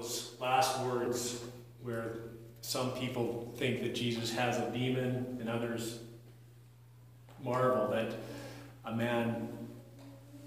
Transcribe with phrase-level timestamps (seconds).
[0.00, 1.44] those last words
[1.82, 2.16] where
[2.62, 5.98] some people think that Jesus has a demon and others
[7.42, 8.14] marvel that
[8.86, 9.48] a man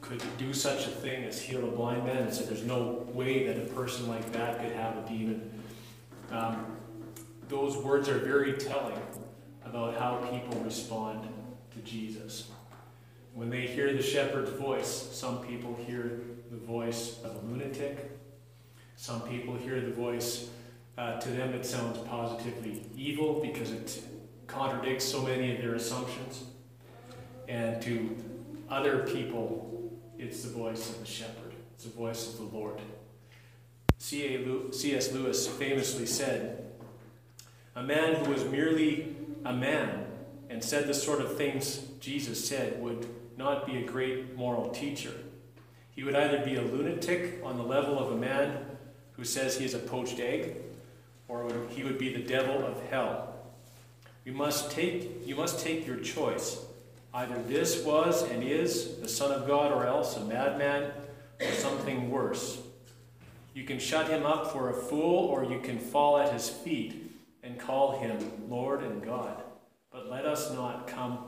[0.01, 3.45] could do such a thing as heal a blind man and said there's no way
[3.47, 5.51] that a person like that could have a demon.
[6.31, 6.77] Um,
[7.47, 8.99] those words are very telling
[9.63, 11.27] about how people respond
[11.73, 12.49] to Jesus.
[13.33, 18.13] When they hear the shepherd's voice, some people hear the voice of a lunatic.
[19.03, 20.47] Some people hear the voice,
[20.97, 24.01] uh, to them it sounds positively evil because it
[24.47, 26.45] contradicts so many of their assumptions.
[27.49, 28.15] And to
[28.69, 32.79] other people, it's the voice of the shepherd, it's the voice of the Lord.
[33.97, 35.11] C.S.
[35.11, 36.71] Lewis famously said,
[37.75, 40.05] A man who was merely a man
[40.49, 45.11] and said the sort of things Jesus said would not be a great moral teacher.
[45.91, 48.69] He would either be a lunatic on the level of a man
[49.13, 50.55] who says he is a poached egg,
[51.27, 53.35] or he would be the devil of hell.
[54.25, 56.65] You must take, you must take your choice.
[57.13, 60.91] Either this was and is the Son of God, or else a madman,
[61.39, 62.59] or something worse.
[63.53, 67.11] You can shut him up for a fool, or you can fall at his feet
[67.43, 68.17] and call him
[68.49, 69.43] Lord and God.
[69.91, 71.19] But let us not come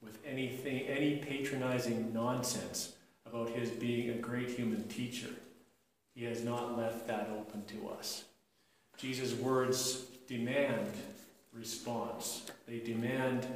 [0.00, 2.94] with anything, any patronizing nonsense
[3.26, 5.30] about his being a great human teacher.
[6.14, 8.24] He has not left that open to us.
[8.98, 10.88] Jesus' words demand
[11.52, 12.46] response.
[12.66, 13.46] They demand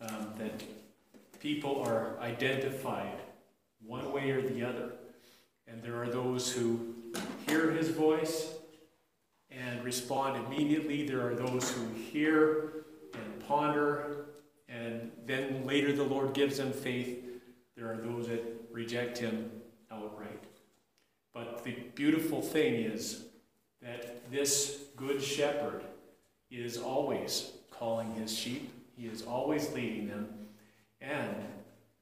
[0.00, 0.62] um, that
[1.40, 3.18] people are identified
[3.84, 4.92] one way or the other.
[5.66, 6.94] And there are those who
[7.46, 8.54] hear his voice
[9.50, 11.06] and respond immediately.
[11.06, 14.26] There are those who hear and ponder,
[14.68, 17.24] and then later the Lord gives them faith.
[17.76, 19.50] There are those that reject him
[19.90, 20.42] outright.
[21.36, 23.26] But the beautiful thing is
[23.82, 25.82] that this good shepherd
[26.50, 30.28] is always calling his sheep, he is always leading them.
[31.02, 31.36] And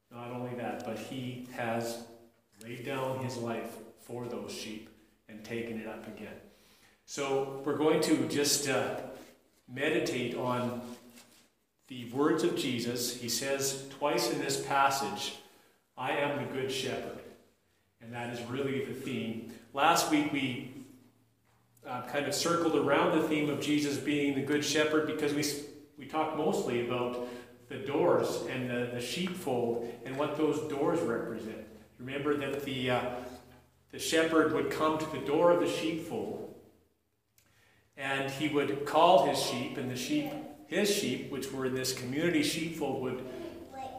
[0.09, 2.05] not only that, but he has
[2.63, 4.89] laid down his life for those sheep
[5.27, 6.37] and taken it up again.
[7.05, 8.95] So we're going to just uh,
[9.67, 10.79] meditate on
[11.89, 13.19] the words of Jesus.
[13.19, 15.35] He says twice in this passage,
[15.97, 17.19] I am the good shepherd.
[18.05, 19.51] And that is really the theme.
[19.73, 20.71] Last week we
[21.87, 25.43] uh, kind of circled around the theme of Jesus being the good shepherd because we,
[25.97, 27.27] we talked mostly about
[27.67, 31.65] the doors and the, the sheepfold and what those doors represent.
[31.97, 33.01] Remember that the, uh,
[33.91, 36.53] the shepherd would come to the door of the sheepfold
[37.97, 40.29] and he would call his sheep, and the sheep,
[40.67, 43.25] his sheep, which were in this community sheepfold, would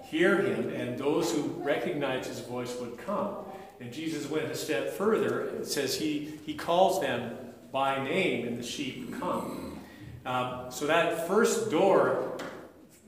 [0.05, 3.46] hear him, and those who recognized his voice would come.
[3.81, 7.37] And Jesus went a step further and says he, he calls them
[7.73, 9.81] by name, and the sheep come.
[10.25, 12.39] Um, so that first door,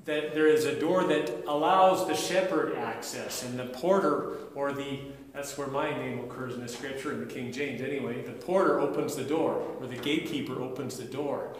[0.04, 5.00] that there is a door that allows the shepherd access, and the porter or the
[5.38, 8.22] that's where my name occurs in the scripture in the King James anyway.
[8.22, 11.54] The porter opens the door, or the gatekeeper opens the door.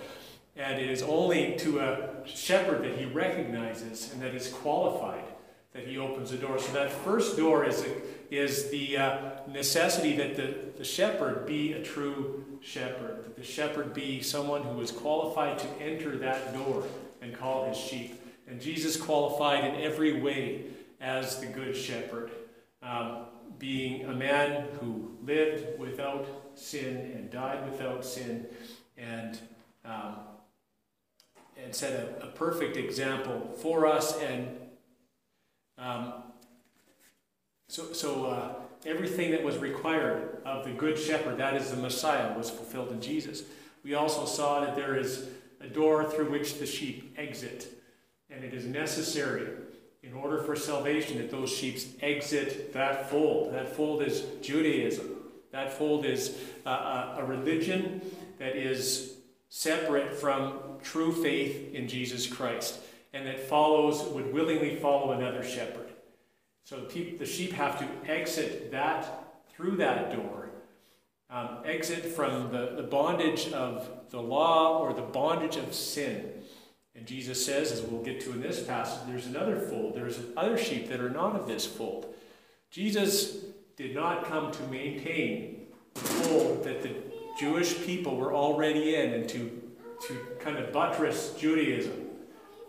[0.57, 5.23] And it is only to a shepherd that he recognizes and that is qualified
[5.73, 6.59] that he opens the door.
[6.59, 7.87] So that first door is, a,
[8.31, 13.94] is the uh, necessity that the, the shepherd be a true shepherd, that the shepherd
[13.94, 16.84] be someone who is qualified to enter that door
[17.22, 18.21] and call his sheep.
[18.47, 20.65] And Jesus qualified in every way
[21.00, 22.31] as the good shepherd,
[22.83, 23.25] um,
[23.59, 28.47] being a man who lived without sin and died without sin
[28.97, 29.39] and
[29.84, 30.16] um,
[31.62, 34.49] and set a, a, perfect example for us and
[35.77, 36.12] um,
[37.69, 38.55] so, so uh,
[38.87, 43.01] everything that was required of the Good Shepherd, that is the Messiah, was fulfilled in
[43.01, 43.45] Jesus.
[43.84, 45.28] We also saw that there is
[45.60, 47.69] a door through which the sheep exit,
[48.31, 49.48] and it is necessary
[50.03, 53.53] in order for salvation that those sheep exit that fold.
[53.53, 55.07] That fold is Judaism.
[55.51, 58.01] That fold is a, a, a religion
[58.39, 59.15] that is
[59.48, 62.81] separate from true faith in Jesus Christ
[63.13, 65.88] and that follows, would willingly follow another shepherd.
[66.68, 70.50] So the sheep have to exit that through that door,
[71.30, 76.30] um, exit from the, the bondage of the law or the bondage of sin.
[76.94, 79.94] And Jesus says, as we'll get to in this passage, there's another fold.
[79.94, 82.15] There's other sheep that are not of this fold.
[82.70, 83.47] Jesus
[83.78, 86.97] did not come to maintain the fold that the
[87.41, 89.50] Jewish people were already in and to,
[90.06, 92.10] to kind of buttress Judaism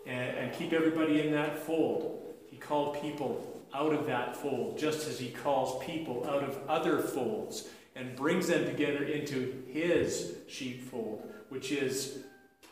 [0.06, 2.16] and, and keep everybody in that fold.
[2.48, 6.98] He called people out of that fold, just as he calls people out of other
[6.98, 7.68] folds.
[7.96, 12.20] and brings them together into his sheepfold, which is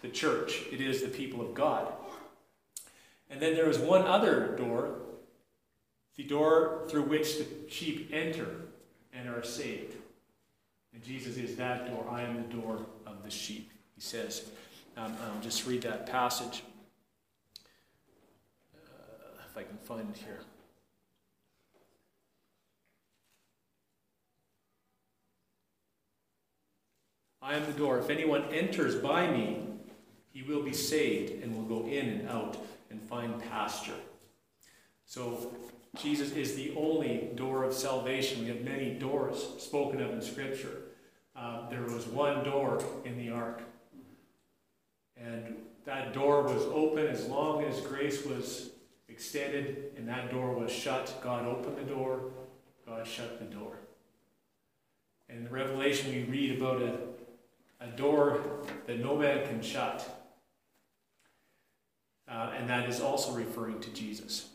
[0.01, 0.63] the church.
[0.71, 1.93] It is the people of God.
[3.29, 5.01] And then there is one other door,
[6.17, 8.49] the door through which the sheep enter
[9.13, 9.97] and are saved.
[10.95, 12.07] And Jesus is that door.
[12.11, 14.51] I am the door of the sheep, he says.
[14.97, 16.63] Um, I'll just read that passage.
[18.75, 20.41] Uh, if I can find it here.
[27.49, 27.99] I am the door.
[27.99, 29.63] If anyone enters by me,
[30.35, 32.59] he will be saved and will go in and out
[32.91, 33.95] and find pasture.
[35.07, 35.55] So,
[35.97, 38.43] Jesus is the only door of salvation.
[38.43, 40.83] We have many doors spoken of in Scripture.
[41.35, 43.63] Uh, there was one door in the ark,
[45.17, 45.57] and
[45.87, 48.73] that door was open as long as grace was
[49.09, 51.19] extended, and that door was shut.
[51.23, 52.31] God opened the door,
[52.87, 53.79] God shut the door.
[55.31, 56.99] In the Revelation, we read about a,
[57.81, 58.41] a door
[58.87, 60.07] that no man can shut.
[62.29, 64.49] Uh, and that is also referring to Jesus.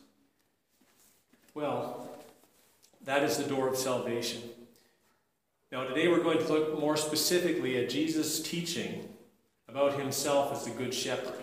[1.53, 2.09] Well,
[3.05, 4.41] that is the door of salvation.
[5.71, 9.09] Now, today we're going to look more specifically at Jesus' teaching
[9.67, 11.33] about himself as the Good Shepherd.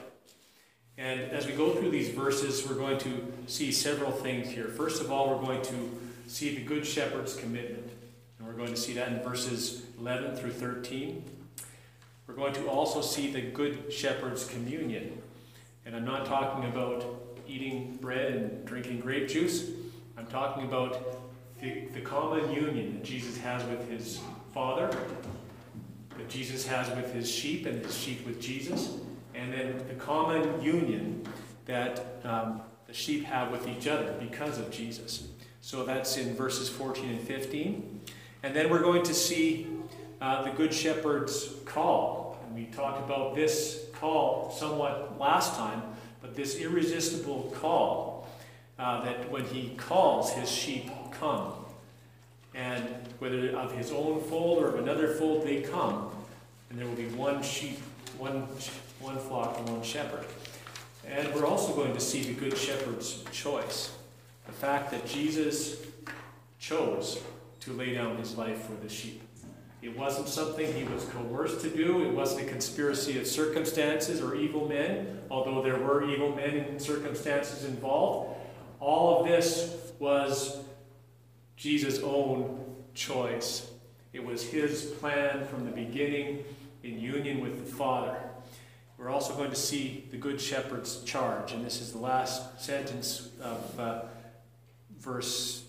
[0.96, 4.68] And as we go through these verses, we're going to see several things here.
[4.68, 7.90] First of all, we're going to see the Good Shepherd's commitment.
[8.38, 11.24] And we're going to see that in verses 11 through 13.
[12.30, 15.20] We're going to also see the Good Shepherd's communion.
[15.84, 17.04] And I'm not talking about
[17.48, 19.68] eating bread and drinking grape juice.
[20.16, 21.24] I'm talking about
[21.60, 24.20] the, the common union that Jesus has with his
[24.54, 24.96] Father,
[26.16, 28.98] that Jesus has with his sheep and his sheep with Jesus,
[29.34, 31.26] and then the common union
[31.66, 35.26] that um, the sheep have with each other because of Jesus.
[35.62, 38.00] So that's in verses 14 and 15.
[38.44, 39.66] And then we're going to see
[40.20, 42.38] uh, the Good Shepherd's call.
[42.44, 45.82] And we talked about this call somewhat last time,
[46.20, 48.28] but this irresistible call
[48.78, 51.52] uh, that when he calls, his sheep come.
[52.54, 52.84] And
[53.18, 56.10] whether of his own fold or of another fold, they come.
[56.68, 57.78] And there will be one sheep,
[58.18, 58.46] one,
[59.00, 60.24] one flock, and one shepherd.
[61.06, 63.92] And we're also going to see the Good Shepherd's choice.
[64.46, 65.78] The fact that Jesus
[66.58, 67.20] chose
[67.60, 69.22] to lay down his life for the sheep.
[69.82, 72.02] It wasn't something he was coerced to do.
[72.02, 76.80] It wasn't a conspiracy of circumstances or evil men, although there were evil men and
[76.80, 78.38] circumstances involved.
[78.78, 80.58] All of this was
[81.56, 83.70] Jesus' own choice.
[84.12, 86.44] It was his plan from the beginning
[86.82, 88.16] in union with the Father.
[88.98, 93.30] We're also going to see the Good Shepherd's charge, and this is the last sentence
[93.40, 94.02] of uh,
[94.98, 95.64] verse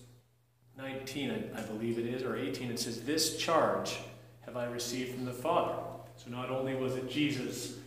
[0.78, 3.98] 19, I, believe it is, or 18, it says, This charge
[4.42, 5.74] have I received from the Father.
[6.16, 7.78] So not only was it Jesus'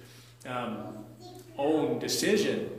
[0.47, 1.05] um,
[1.57, 2.69] own decision,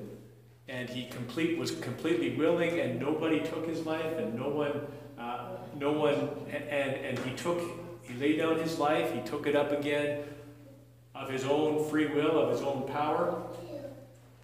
[0.69, 4.81] and he complete was completely willing, and nobody took his life, and no one,
[5.19, 5.49] uh,
[5.79, 7.61] no one, and and he took,
[8.03, 10.25] he laid down his life, he took it up again
[11.15, 13.43] of his own free will, of his own power.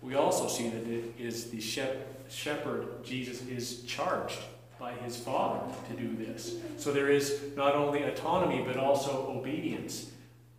[0.01, 4.39] We also see that it is the shepherd Jesus is charged
[4.83, 6.57] by his Father to do this.
[6.77, 10.11] So there is not only autonomy, but also obedience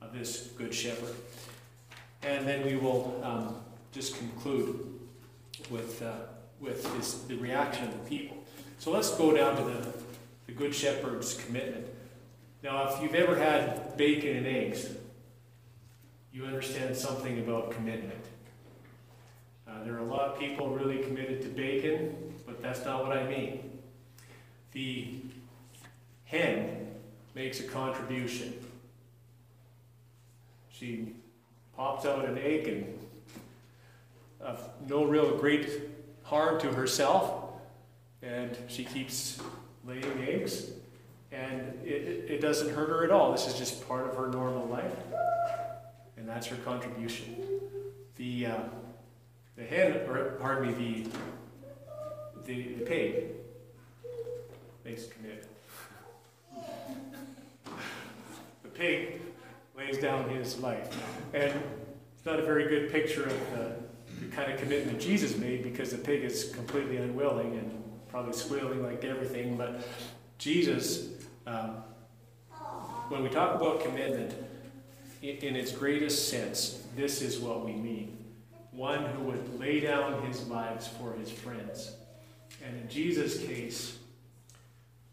[0.02, 1.14] of this Good Shepherd.
[2.22, 3.58] And then we will um,
[3.92, 4.98] just conclude
[5.70, 6.14] with, uh,
[6.62, 8.38] with the reaction of the people.
[8.80, 9.94] So let's go down to the,
[10.46, 11.86] the Good Shepherd's commitment.
[12.64, 14.88] Now, if you've ever had bacon and eggs,
[16.32, 18.24] you understand something about commitment.
[19.68, 23.18] Uh, there are a lot of people really committed to bacon, but that's not what
[23.18, 23.73] I mean
[24.74, 25.08] the
[26.26, 26.88] hen
[27.36, 28.54] makes a contribution.
[30.70, 31.14] She
[31.78, 33.00] pops out an egg and
[34.42, 35.70] of no real great
[36.24, 37.46] harm to herself,
[38.22, 39.40] and she keeps
[39.86, 40.72] laying eggs,
[41.32, 43.32] and it, it doesn't hurt her at all.
[43.32, 44.96] This is just part of her normal life,
[46.18, 47.36] and that's her contribution.
[48.18, 48.58] The uh,
[49.56, 51.04] the hen, or pardon me,
[52.44, 53.28] the the, the pig
[54.86, 55.48] makes a commitment.
[58.64, 59.22] the pig
[59.78, 60.96] lays down his life.
[61.34, 61.54] And
[62.16, 63.76] it's not a very good picture of the,
[64.20, 68.84] the kind of commitment Jesus made because the pig is completely unwilling and probably squealing
[68.84, 69.58] like everything.
[69.58, 69.88] But
[70.38, 71.10] Jesus,
[71.48, 71.78] um,
[73.10, 74.34] when we talk about commitment,
[75.22, 78.18] in, in its greatest sense, this is what we mean.
[78.72, 81.96] One who would lay down his lives for his friends.
[82.66, 83.98] And in Jesus' case,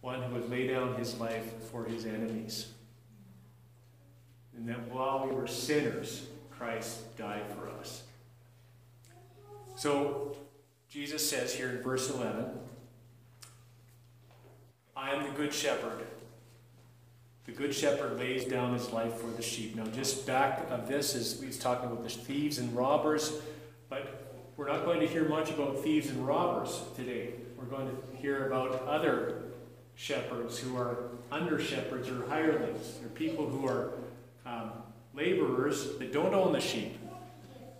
[0.00, 2.68] one who would lay down his life for his enemies.
[4.56, 8.02] And that while we were sinners, Christ died for us.
[9.76, 10.36] So,
[10.88, 12.46] Jesus says here in verse 11,
[14.96, 16.04] I am the good shepherd.
[17.46, 19.76] The good shepherd lays down his life for the sheep.
[19.76, 23.32] Now, just back of this is he's talking about the thieves and robbers,
[23.88, 27.30] but we're not going to hear much about thieves and robbers today.
[27.56, 29.49] We're going to hear about other
[30.00, 30.96] shepherds who are
[31.30, 32.98] under shepherds or hirelings.
[33.00, 33.92] They're people who are
[34.46, 34.70] um,
[35.14, 36.98] laborers that don't own the sheep.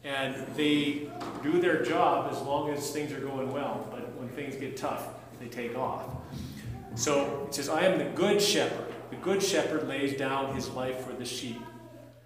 [0.05, 1.09] And they
[1.43, 3.89] do their job as long as things are going well.
[3.91, 5.09] But when things get tough,
[5.41, 6.05] they take off.
[6.95, 8.93] So it says, I am the good shepherd.
[9.09, 11.61] The good shepherd lays down his life for the sheep.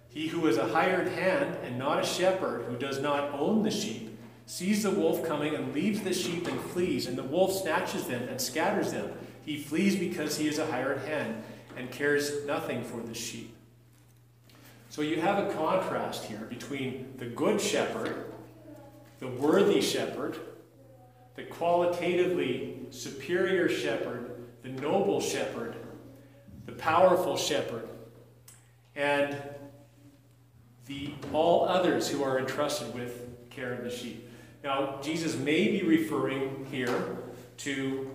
[0.09, 3.71] He who is a hired hand and not a shepherd, who does not own the
[3.71, 8.07] sheep, sees the wolf coming and leaves the sheep and flees, and the wolf snatches
[8.07, 9.09] them and scatters them.
[9.45, 11.43] He flees because he is a hired hand
[11.77, 13.55] and cares nothing for the sheep.
[14.89, 18.33] So you have a contrast here between the good shepherd,
[19.19, 20.37] the worthy shepherd,
[21.35, 24.31] the qualitatively superior shepherd,
[24.63, 25.75] the noble shepherd,
[26.65, 27.87] the powerful shepherd,
[28.95, 29.37] and
[30.87, 34.29] the all others who are entrusted with care of the sheep.
[34.63, 37.17] Now, Jesus may be referring here
[37.57, 38.09] to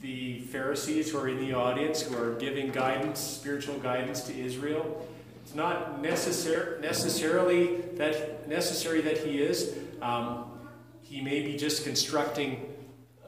[0.00, 5.06] the Pharisees who are in the audience who are giving guidance, spiritual guidance to Israel.
[5.44, 9.76] It's not necessar- necessarily that necessary that he is.
[10.00, 10.44] Um,
[11.02, 12.74] he may be just constructing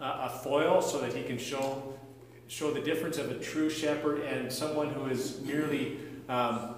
[0.00, 1.98] a, a foil so that he can show
[2.46, 5.98] show the difference of a true shepherd and someone who is merely
[6.28, 6.76] um,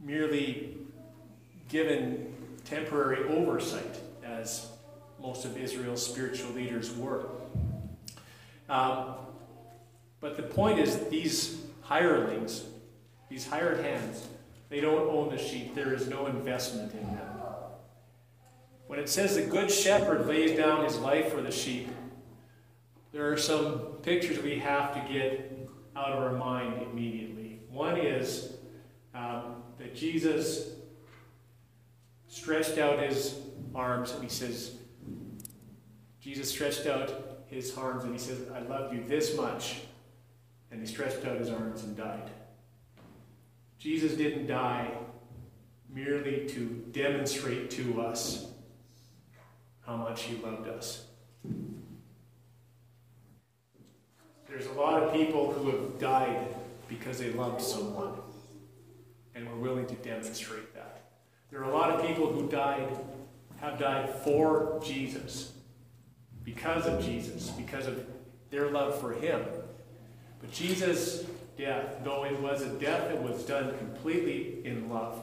[0.00, 0.76] merely
[1.68, 4.68] given temporary oversight, as
[5.20, 7.28] most of Israel's spiritual leaders were.
[8.68, 9.14] Um,
[10.20, 12.64] but the point is, these hirelings,
[13.28, 14.26] these hired hands,
[14.68, 15.74] they don't own the sheep.
[15.74, 17.28] There is no investment in them.
[18.86, 21.88] When it says the good shepherd lays down his life for the sheep,
[23.12, 25.58] there are some pictures we have to get
[25.96, 27.60] out of our mind immediately.
[27.70, 28.52] One is
[29.14, 30.70] um, that Jesus
[32.28, 33.40] stretched out his
[33.74, 34.76] arms and he says,
[36.20, 39.82] Jesus stretched out his arms and he says, I love you this much.
[40.70, 42.30] And he stretched out his arms and died.
[43.78, 44.90] Jesus didn't die
[45.88, 48.46] merely to demonstrate to us
[49.86, 51.06] how much he loved us.
[54.48, 56.54] There's a lot of people who have died
[56.88, 58.12] because they loved someone
[59.34, 61.10] and were willing to demonstrate that.
[61.50, 62.88] There are a lot of people who died,
[63.60, 65.52] have died for Jesus,
[66.46, 68.06] because of Jesus, because of
[68.50, 69.42] their love for him.
[70.40, 71.26] But Jesus'
[71.58, 75.22] death, though it was a death that was done completely in love,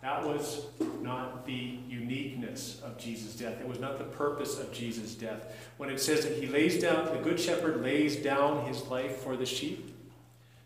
[0.00, 0.66] that was
[1.02, 3.60] not the uniqueness of Jesus' death.
[3.60, 5.52] It was not the purpose of Jesus' death.
[5.76, 9.36] When it says that he lays down, the good shepherd lays down his life for
[9.36, 9.92] the sheep,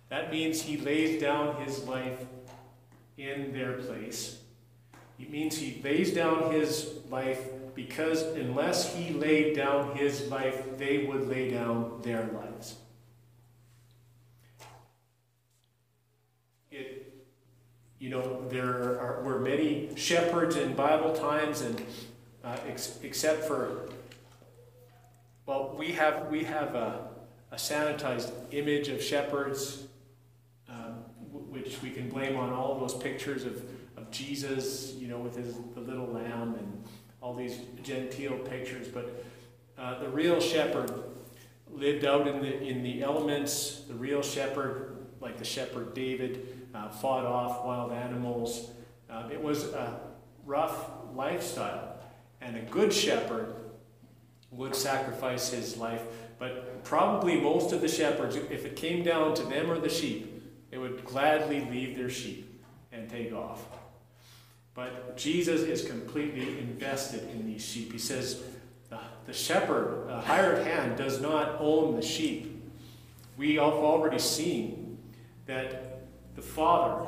[0.08, 2.26] that means he lays down his life
[3.16, 4.40] in their place.
[5.18, 7.40] It means he lays down his life
[7.74, 12.76] because unless he laid down his life, they would lay down their lives.
[16.70, 17.26] It,
[17.98, 21.82] you know, there are, were many shepherds in Bible times, and
[22.44, 23.88] uh, ex- except for,
[25.46, 27.08] well, we have we have a,
[27.50, 29.86] a sanitized image of shepherds,
[30.68, 30.94] um,
[31.32, 33.62] which we can blame on all those pictures of,
[33.96, 36.84] of Jesus, you know, with his the little lamb and
[37.20, 39.24] all these genteel pictures, but
[39.78, 40.90] uh, the real shepherd
[41.70, 43.82] lived out in the in the elements.
[43.88, 48.70] The real shepherd, like the shepherd David, uh, fought off wild animals.
[49.08, 50.00] Uh, it was a
[50.44, 51.98] rough lifestyle,
[52.40, 53.54] and a good shepherd
[54.50, 56.02] would sacrifice his life.
[56.38, 60.42] But probably most of the shepherds, if it came down to them or the sheep,
[60.70, 63.64] they would gladly leave their sheep and take off.
[64.80, 67.92] But Jesus is completely invested in these sheep.
[67.92, 68.42] He says,
[69.26, 72.64] the shepherd, the hired hand, does not own the sheep.
[73.36, 74.96] We have already seen
[75.44, 76.00] that
[76.34, 77.06] the Father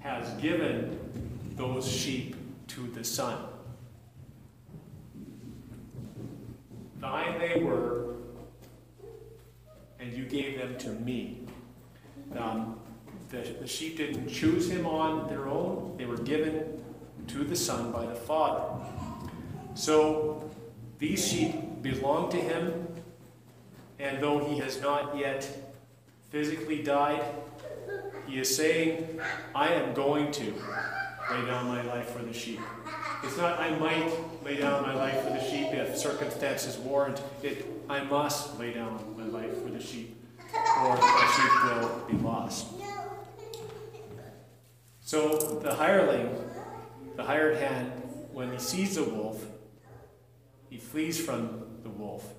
[0.00, 0.98] has given
[1.56, 3.38] those sheep to the Son.
[7.00, 8.16] Thine they were,
[9.98, 11.40] and you gave them to me.
[12.36, 12.78] Um,
[13.30, 16.83] the, the sheep didn't choose him on their own, they were given
[17.28, 18.62] to the Son by the Father.
[19.74, 20.50] So
[20.98, 22.88] these sheep belong to him,
[23.98, 25.48] and though he has not yet
[26.30, 27.24] physically died,
[28.26, 29.20] he is saying,
[29.54, 30.54] I am going to
[31.30, 32.60] lay down my life for the sheep.
[33.22, 34.12] It's not, I might
[34.44, 37.66] lay down my life for the sheep if circumstances warrant it.
[37.88, 40.16] I must lay down my life for the sheep,
[40.80, 42.66] or the sheep will be lost.
[45.00, 46.34] So the hireling,
[47.16, 47.92] the hired hand,
[48.32, 49.44] when he sees the wolf,
[50.68, 52.34] he flees from the wolf.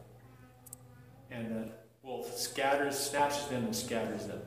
[1.32, 1.70] And the
[2.04, 4.42] wolf scatters, snatches them, and scatters them.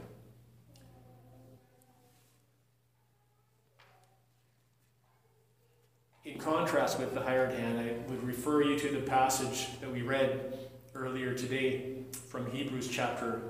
[6.24, 10.02] In contrast with the hired hand, I would refer you to the passage that we
[10.02, 10.58] read
[10.94, 13.40] earlier today from Hebrews chapter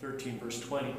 [0.00, 0.94] 13, verse 20.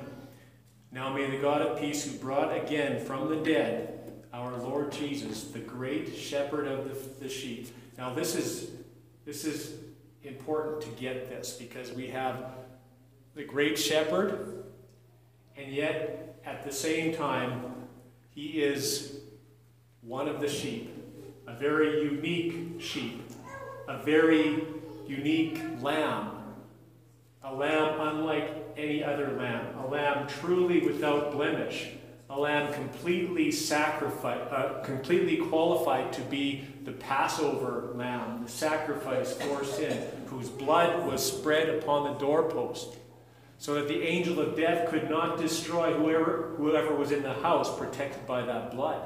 [0.93, 4.00] Now may the God of peace, who brought again from the dead
[4.33, 7.69] our Lord Jesus, the great shepherd of the, the sheep.
[7.97, 8.71] Now this is
[9.25, 9.75] this is
[10.23, 12.45] important to get this because we have
[13.35, 14.63] the great shepherd,
[15.55, 17.73] and yet at the same time,
[18.29, 19.19] he is
[20.01, 20.91] one of the sheep,
[21.47, 23.21] a very unique sheep,
[23.87, 24.63] a very
[25.07, 26.31] unique lamb,
[27.43, 31.89] a lamb unlike any other lamb, a lamb truly without blemish,
[32.31, 39.65] a lamb completely sacrificed, uh, completely qualified to be the Passover lamb, the sacrifice for
[39.65, 42.95] sin, whose blood was spread upon the doorpost,
[43.57, 47.77] so that the angel of death could not destroy whoever, whoever was in the house
[47.77, 49.01] protected by that blood.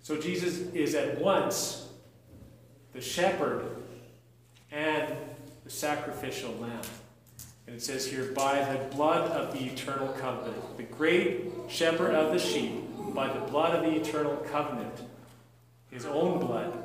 [0.00, 1.90] So Jesus is at once
[2.94, 3.76] the shepherd
[4.72, 5.14] and
[5.62, 6.80] the sacrificial lamb.
[7.68, 10.78] And it says here, by the blood of the eternal covenant.
[10.78, 12.82] The great shepherd of the sheep,
[13.14, 15.02] by the blood of the eternal covenant,
[15.90, 16.82] his own blood,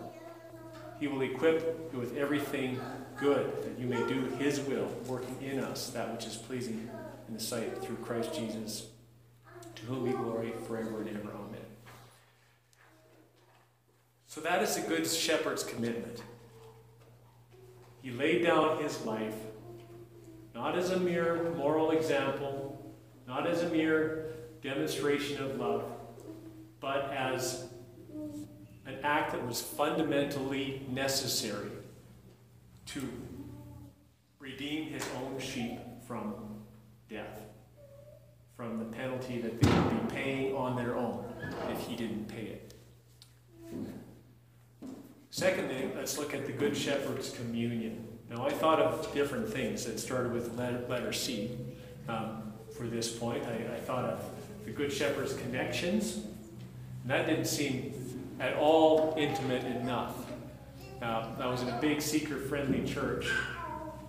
[0.99, 2.81] he will equip you with everything
[3.15, 6.89] good, that you may do his will, working in us that which is pleasing
[7.29, 8.87] in the sight through Christ Jesus,
[9.75, 11.29] to whom be glory forever and ever.
[11.29, 11.61] Amen.
[14.27, 16.21] So that is the good shepherd's commitment.
[18.01, 19.35] He laid down his life
[20.53, 22.93] not as a mere moral example,
[23.27, 25.83] not as a mere demonstration of love,
[26.79, 27.65] but as
[28.85, 31.71] an act that was fundamentally necessary
[32.85, 33.01] to
[34.39, 36.35] redeem his own sheep from
[37.09, 37.39] death,
[38.55, 41.25] from the penalty that they would be paying on their own
[41.71, 42.73] if he didn't pay it.
[45.29, 48.07] Secondly, let's look at the Good Shepherd's communion.
[48.29, 51.51] Now, I thought of different things that started with letter C
[52.07, 53.45] um, for this point.
[53.45, 54.23] I, I, thought of
[54.65, 57.93] the Good Shepherd's connections, and that didn't seem
[58.39, 60.25] at all intimate enough.
[61.01, 63.29] Uh, I was in a big seeker friendly church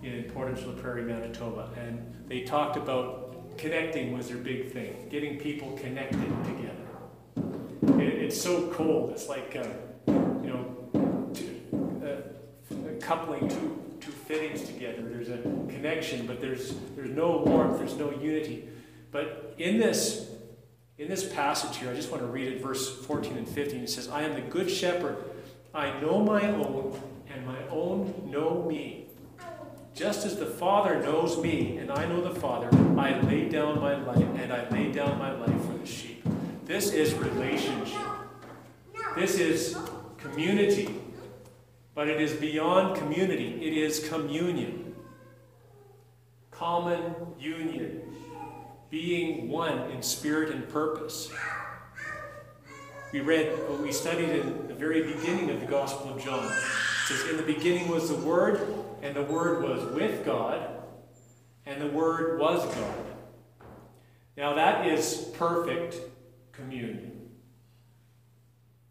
[0.01, 5.37] in Portage la Prairie, Manitoba, and they talked about connecting was their big thing, getting
[5.37, 8.01] people connected together.
[8.01, 9.11] It, it's so cold.
[9.11, 9.67] It's like, uh,
[10.07, 10.65] you know,
[12.05, 13.84] uh, coupling two
[14.25, 15.01] fittings together.
[15.01, 18.67] There's a connection, but there's there's no warmth, there's no unity.
[19.11, 20.29] But in this
[20.97, 23.83] in this passage here, I just want to read it, verse 14 and 15.
[23.83, 25.17] It says, I am the good shepherd.
[25.73, 26.97] I know my own,
[27.33, 29.07] and my own know me.
[29.93, 33.95] Just as the Father knows me, and I know the Father, I lay down my
[33.95, 36.25] life, and I lay down my life for the sheep.
[36.63, 38.01] This is relationship.
[39.17, 39.77] This is
[40.17, 41.01] community.
[41.95, 44.93] But it is beyond community, it is communion.
[46.51, 48.01] Common union.
[48.89, 51.31] Being one in spirit and purpose.
[53.11, 56.45] We read, we studied in the very beginning of the Gospel of John.
[56.45, 58.61] It says, In the beginning was the Word,
[59.01, 60.69] and the Word was with God,
[61.65, 63.05] and the Word was God.
[64.37, 65.97] Now that is perfect
[66.51, 67.29] communion.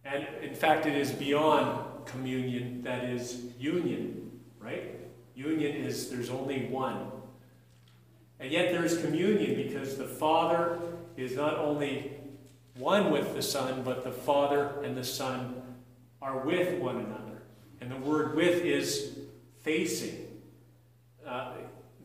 [0.05, 4.99] And in fact, it is beyond communion that is union, right?
[5.35, 7.11] Union is there's only one.
[8.41, 10.79] And yet there is communion because the Father
[11.17, 12.13] is not only
[12.77, 15.63] one with the Son, but the Father and the Son
[16.21, 17.43] are with one another.
[17.81, 19.19] And the word with is
[19.63, 20.27] facing.
[21.27, 21.53] Uh,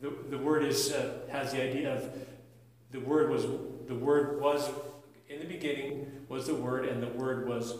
[0.00, 2.04] the, the word is, uh, has the idea of
[2.90, 3.42] the word was
[3.86, 4.68] the word was
[5.28, 7.74] in the beginning was the word and the word was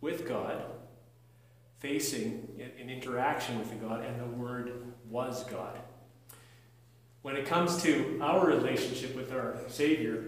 [0.00, 0.64] with God
[1.78, 4.72] facing in interaction with the God, and the Word
[5.08, 5.78] was God.
[7.22, 10.24] When it comes to our relationship with our Savior,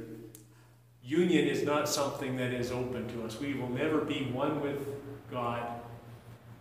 [1.02, 3.40] union is not something that is open to us.
[3.40, 4.86] We will never be one with
[5.30, 5.80] God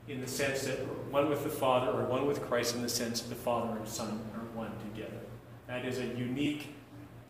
[0.07, 0.79] in the sense that
[1.11, 3.87] one with the Father or one with Christ in the sense that the Father and
[3.87, 5.19] Son are one together.
[5.67, 6.73] That is a unique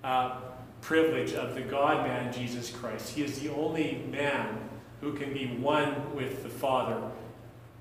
[0.04, 0.40] uh,
[0.82, 3.16] privilege of the God man, Jesus Christ.
[3.16, 4.70] He is the only man
[5.02, 7.02] who can be one with the Father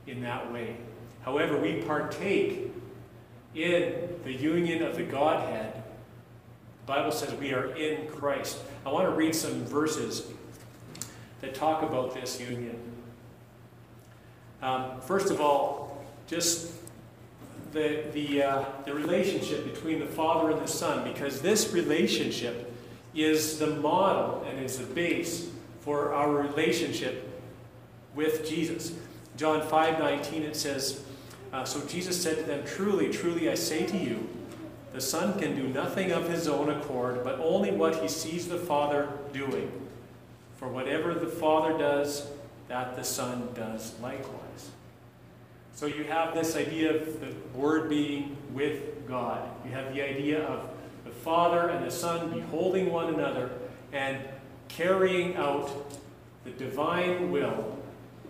[0.09, 0.77] in that way.
[1.23, 2.73] However, we partake
[3.55, 5.75] in the union of the Godhead.
[5.75, 8.59] The Bible says we are in Christ.
[8.87, 10.27] I want to read some verses
[11.40, 12.79] that talk about this union.
[14.62, 16.73] Um, first of all, just
[17.73, 22.73] the, the, uh, the relationship between the Father and the Son, because this relationship
[23.14, 25.49] is the model and is the base
[25.81, 27.25] for our relationship
[28.14, 28.92] with Jesus.
[29.38, 31.05] John 5 19, it says,
[31.53, 34.29] uh, So Jesus said to them, Truly, truly, I say to you,
[34.92, 38.59] the Son can do nothing of his own accord, but only what he sees the
[38.59, 39.70] Father doing.
[40.57, 42.27] For whatever the Father does,
[42.66, 44.70] that the Son does likewise.
[45.72, 49.48] So you have this idea of the Word being with God.
[49.64, 50.68] You have the idea of
[51.05, 53.53] the Father and the Son beholding one another
[53.92, 54.18] and
[54.66, 55.70] carrying out
[56.44, 57.79] the divine will,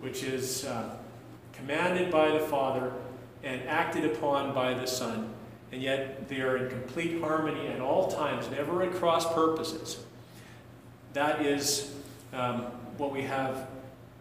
[0.01, 0.97] which is uh,
[1.59, 2.91] commanded by the Father
[3.43, 5.33] and acted upon by the Son.
[5.71, 10.03] And yet they are in complete harmony at all times, never at cross purposes.
[11.13, 11.93] That is
[12.33, 12.61] um,
[12.97, 13.67] what we have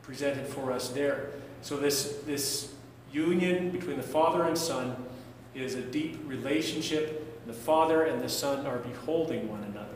[0.03, 1.31] presented for us there.
[1.62, 2.72] So this, this
[3.12, 4.96] union between the Father and Son
[5.55, 7.46] is a deep relationship.
[7.46, 9.88] The Father and the Son are beholding one another.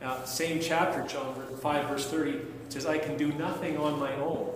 [0.00, 4.52] Now, same chapter, John 5, verse 30, says, I can do nothing on my own.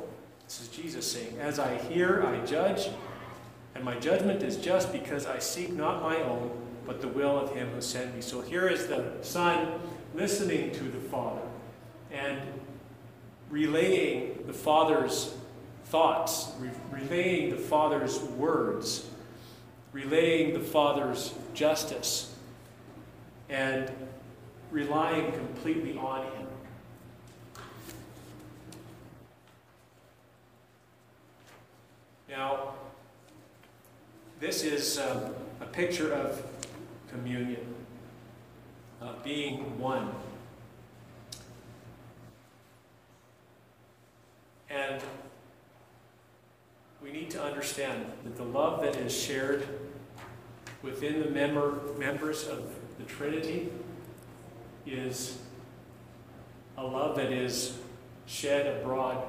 [0.49, 2.89] This is Jesus saying, As I hear, I judge,
[3.75, 6.51] and my judgment is just because I seek not my own,
[6.87, 8.23] but the will of him who sent me.
[8.23, 9.79] So here is the Son
[10.15, 11.43] listening to the Father
[12.11, 12.41] and
[13.51, 15.35] relaying the Father's
[15.85, 19.07] thoughts, re- relaying the Father's words,
[19.93, 22.35] relaying the Father's justice,
[23.51, 23.93] and
[24.71, 26.38] relying completely on Him.
[32.29, 32.75] Now,
[34.39, 36.43] this is um, a picture of
[37.11, 37.75] communion,
[39.01, 40.11] uh, being one.
[44.69, 45.03] And
[47.03, 49.67] we need to understand that the love that is shared
[50.83, 53.71] within the member, members of the Trinity
[54.87, 55.39] is
[56.77, 57.79] a love that is
[58.27, 59.25] shed abroad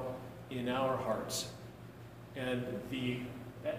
[0.50, 1.48] in our hearts.
[2.36, 3.18] And the,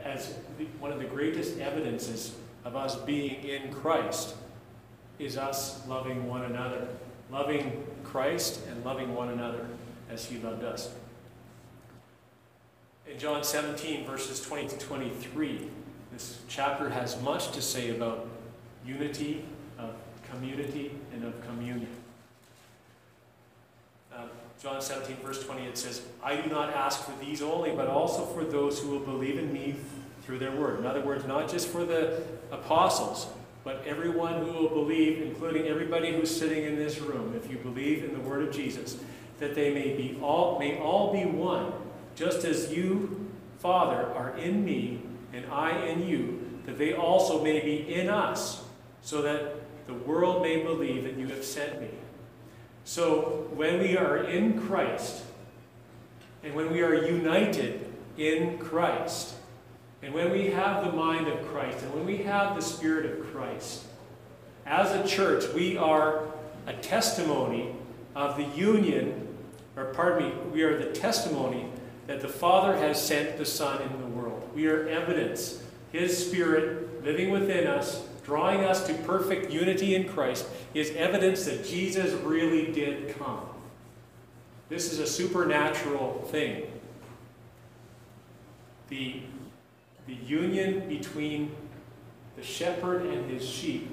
[0.03, 2.35] as the, one of the greatest evidences
[2.65, 4.35] of us being in Christ
[5.19, 6.87] is us loving one another,
[7.31, 9.65] loving Christ and loving one another
[10.09, 10.93] as He loved us.
[13.09, 15.69] In John 17, verses 20 to 23,
[16.13, 18.27] this chapter has much to say about
[18.85, 19.45] unity,
[19.77, 19.93] of
[20.29, 21.89] community, and of communion.
[24.61, 28.25] John 17, verse 20, it says, I do not ask for these only, but also
[28.25, 29.75] for those who will believe in me
[30.23, 30.79] through their word.
[30.79, 32.21] In other words, not just for the
[32.51, 33.27] apostles,
[33.63, 38.03] but everyone who will believe, including everybody who's sitting in this room, if you believe
[38.03, 38.97] in the word of Jesus,
[39.39, 41.73] that they may be all may all be one
[42.15, 45.01] just as you, Father, are in me
[45.33, 48.63] and I in you, that they also may be in us,
[49.01, 49.55] so that
[49.87, 51.87] the world may believe that you have sent me.
[52.83, 55.23] So when we are in Christ,
[56.43, 57.85] and when we are united
[58.17, 59.35] in Christ,
[60.01, 63.31] and when we have the mind of Christ, and when we have the Spirit of
[63.31, 63.83] Christ,
[64.65, 66.25] as a church, we are
[66.65, 67.75] a testimony
[68.15, 69.27] of the union,
[69.75, 71.67] or pardon me, we are the testimony
[72.07, 74.49] that the Father has sent the Son into the world.
[74.53, 75.63] We are evidence.
[75.91, 81.65] His Spirit living within us, drawing us to perfect unity in Christ, is evidence that
[81.65, 83.41] Jesus really did come.
[84.69, 86.71] This is a supernatural thing.
[88.89, 89.21] The,
[90.07, 91.51] the union between
[92.35, 93.89] the shepherd and his sheep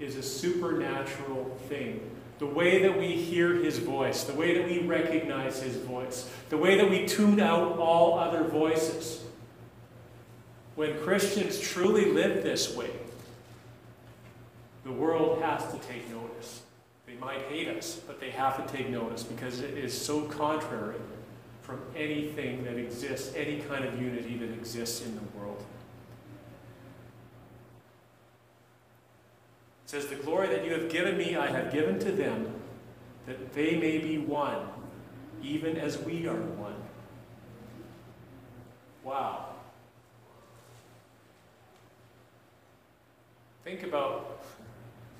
[0.00, 2.00] is a supernatural thing
[2.38, 6.56] the way that we hear his voice, the way that we recognize his voice, the
[6.56, 9.24] way that we tune out all other voices.
[10.74, 12.90] When Christians truly live this way,
[14.86, 16.62] the world has to take notice.
[17.06, 20.96] They might hate us, but they have to take notice because it is so contrary
[21.62, 25.64] from anything that exists, any kind of unity that exists in the world.
[29.84, 32.54] It says, The glory that you have given me, I have given to them,
[33.26, 34.68] that they may be one,
[35.42, 36.76] even as we are one.
[39.02, 39.46] Wow.
[43.64, 44.44] Think about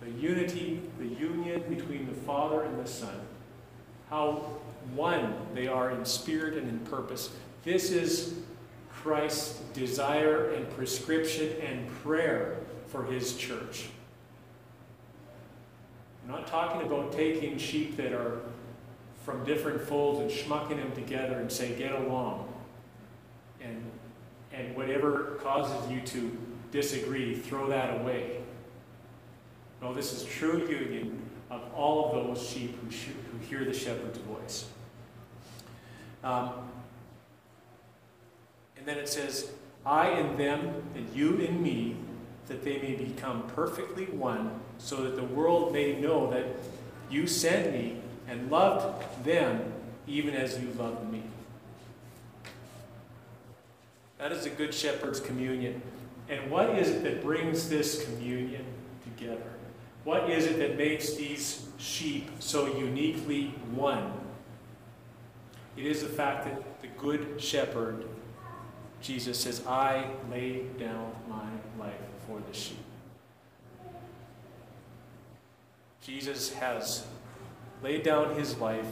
[0.01, 3.21] the unity, the union between the Father and the Son,
[4.11, 4.45] how
[4.95, 7.31] one they are in spirit and in purpose.
[7.65, 8.35] This is
[8.91, 13.87] Christ's desire and prescription and prayer for his church.
[16.25, 18.41] I'm not talking about taking sheep that are
[19.25, 22.53] from different folds and schmucking them together and say, get along.
[23.61, 23.91] And,
[24.53, 26.37] and whatever causes you to
[26.71, 28.36] disagree, throw that away.
[29.81, 33.75] No, this is true union of all of those sheep who, sh- who hear the
[33.75, 34.67] shepherd's voice.
[36.25, 36.51] Um,
[38.77, 39.51] and then it says,
[39.85, 41.97] I in them, and you in me,
[42.49, 46.47] that they may become perfectly one, so that the world may know that
[47.11, 49.73] you sent me and loved them
[50.07, 51.23] even as you loved me.
[54.19, 55.83] That is a good shepherd's communion.
[56.29, 58.65] And what is it that brings this communion
[59.05, 59.56] together?
[60.07, 64.13] What is it that makes these sheep so uniquely one?
[65.77, 68.05] It is the fact that the good shepherd,
[69.01, 72.79] Jesus says, I lay down my life for the sheep.
[76.01, 77.05] Jesus has
[77.83, 78.87] laid down his life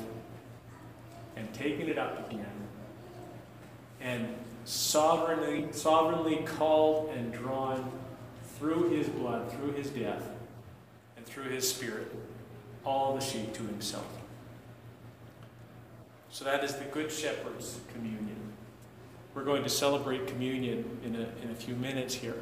[1.37, 2.67] and taken it up again
[4.01, 7.93] and sovereignly, sovereignly called and drawn
[8.59, 10.34] through his blood, through his death,
[11.35, 12.15] through his spirit,
[12.85, 14.07] all the sheep to himself.
[16.31, 18.37] So that is the Good Shepherd's communion.
[19.35, 22.37] We're going to celebrate communion in a, in a few minutes here.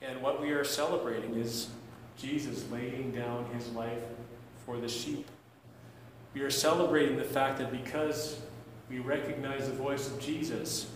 [0.00, 1.68] And what we are celebrating is
[2.16, 4.02] Jesus laying down his life
[4.64, 5.26] for the sheep.
[6.32, 8.38] We are celebrating the fact that because
[8.88, 10.86] we recognize the voice of Jesus,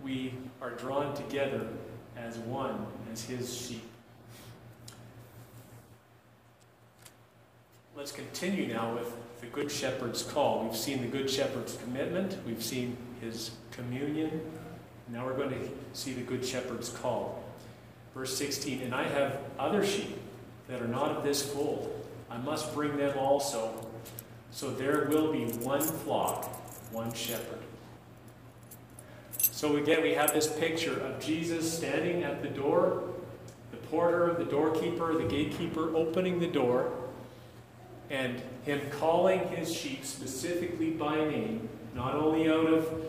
[0.00, 1.66] we are drawn together
[2.16, 3.82] as one, as his sheep.
[7.96, 10.64] Let's continue now with the Good Shepherd's call.
[10.64, 14.40] We've seen the Good Shepherd's commitment, we've seen his communion.
[15.08, 17.42] Now we're going to see the Good Shepherd's call.
[18.14, 20.16] Verse 16 And I have other sheep
[20.68, 21.92] that are not of this fold.
[22.30, 23.86] I must bring them also.
[24.52, 26.44] So there will be one flock,
[26.92, 27.59] one shepherd.
[29.60, 33.02] So again, we have this picture of Jesus standing at the door,
[33.72, 36.90] the porter, the doorkeeper, the gatekeeper opening the door,
[38.08, 43.04] and him calling his sheep specifically by name, not only out of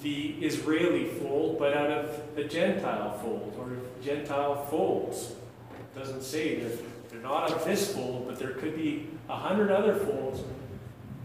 [0.00, 3.68] the Israeli fold, but out of the Gentile fold or
[4.00, 5.32] Gentile folds.
[5.32, 9.72] It doesn't say that they're not of this fold, but there could be a hundred
[9.72, 10.42] other folds.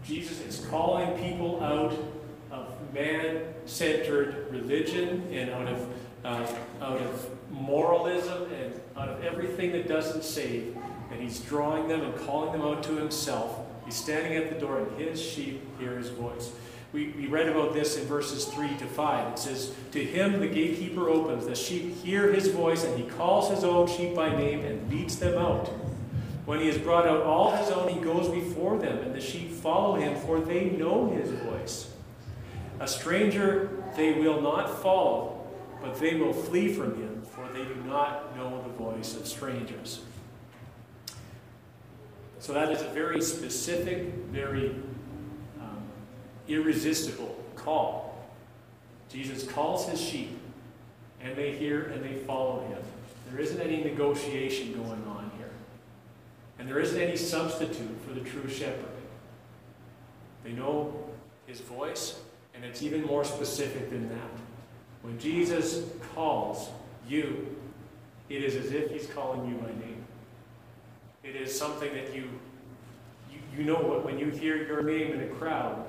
[0.04, 1.96] Jesus is calling people out
[2.94, 5.88] man-centered religion and out of
[6.24, 6.46] uh,
[6.80, 10.76] out of moralism and out of everything that doesn't save,
[11.10, 13.60] and he's drawing them and calling them out to himself.
[13.84, 16.52] He's standing at the door, and his sheep hear his voice.
[16.92, 19.32] We, we read about this in verses 3 to 5.
[19.32, 23.50] It says, To him the gatekeeper opens, the sheep hear his voice, and he calls
[23.50, 25.66] his own sheep by name and leads them out.
[26.46, 29.50] When he has brought out all his own, he goes before them, and the sheep
[29.50, 31.93] follow him, for they know his voice.
[32.84, 35.42] A stranger they will not follow,
[35.80, 40.02] but they will flee from him, for they do not know the voice of strangers.
[42.40, 44.76] So that is a very specific, very
[45.62, 45.82] um,
[46.46, 48.22] irresistible call.
[49.08, 50.38] Jesus calls his sheep,
[51.22, 52.82] and they hear and they follow him.
[53.30, 55.52] There isn't any negotiation going on here.
[56.58, 58.84] And there isn't any substitute for the true shepherd.
[60.44, 60.94] They know
[61.46, 62.20] his voice,
[62.54, 64.30] and it's even more specific than that.
[65.02, 65.82] When Jesus
[66.14, 66.70] calls
[67.08, 67.56] you,
[68.28, 70.04] it is as if he's calling you by name.
[71.22, 72.28] It is something that you,
[73.30, 75.84] you, you know what, when you hear your name in a crowd,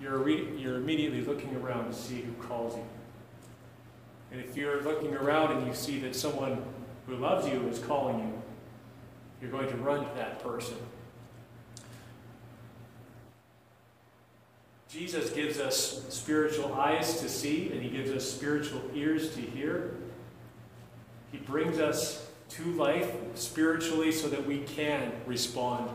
[0.00, 2.84] you're, you're immediately looking around to see who calls you.
[4.32, 6.62] And if you're looking around and you see that someone
[7.06, 8.42] who loves you is calling you,
[9.42, 10.76] you're going to run to that person.
[14.90, 19.94] Jesus gives us spiritual eyes to see, and He gives us spiritual ears to hear.
[21.30, 25.88] He brings us to life spiritually so that we can respond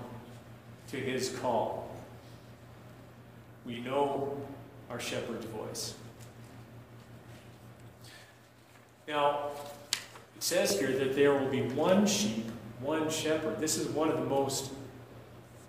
[0.89, 1.86] to His call
[3.65, 4.38] we know
[4.89, 5.95] our shepherd's voice.
[9.08, 9.49] Now,
[10.36, 13.60] it says here that there will be one sheep, one shepherd.
[13.60, 14.71] This is one of the most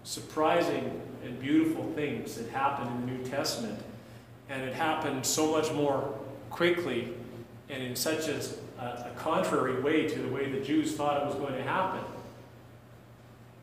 [0.05, 3.81] surprising and beautiful things that happen in the New Testament.
[4.49, 6.17] And it happened so much more
[6.51, 7.13] quickly
[7.69, 8.41] and in such a
[8.79, 12.03] a, a contrary way to the way the Jews thought it was going to happen.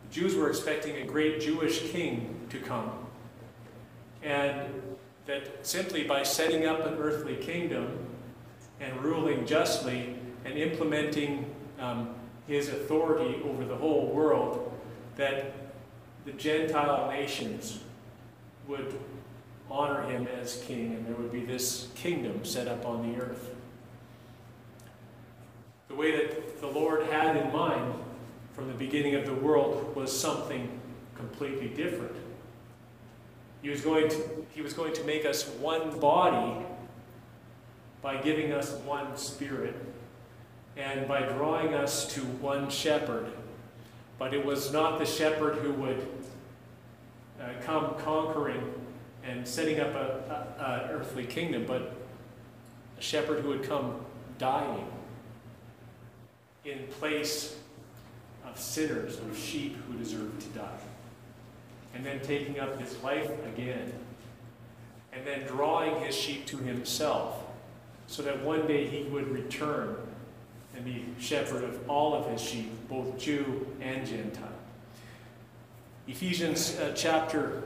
[0.09, 2.91] The Jews were expecting a great Jewish king to come.
[4.21, 4.81] And
[5.25, 7.97] that simply by setting up an earthly kingdom
[8.79, 11.45] and ruling justly and implementing
[11.79, 12.13] um,
[12.47, 14.71] his authority over the whole world,
[15.15, 15.52] that
[16.25, 17.79] the Gentile nations
[18.67, 18.97] would
[19.69, 23.53] honor him as king, and there would be this kingdom set up on the earth.
[25.87, 27.93] The way that the Lord had in mind
[28.53, 30.79] from the beginning of the world was something
[31.15, 32.15] completely different.
[33.61, 36.65] He was going to, he was going to make us one body
[38.01, 39.75] by giving us one spirit
[40.75, 43.31] and by drawing us to one shepherd.
[44.23, 46.07] But it was not the shepherd who would
[47.41, 48.73] uh, come conquering
[49.21, 51.93] and setting up an earthly kingdom, but
[52.97, 53.97] a shepherd who would come
[54.37, 54.87] dying
[56.63, 57.57] in place
[58.47, 60.79] of sinners, of sheep who deserve to die.
[61.93, 63.91] And then taking up his life again.
[65.11, 67.43] And then drawing his sheep to himself
[68.07, 69.97] so that one day he would return
[70.75, 74.49] and be shepherd of all of his sheep, both Jew and Gentile.
[76.07, 77.63] Ephesians uh, chapter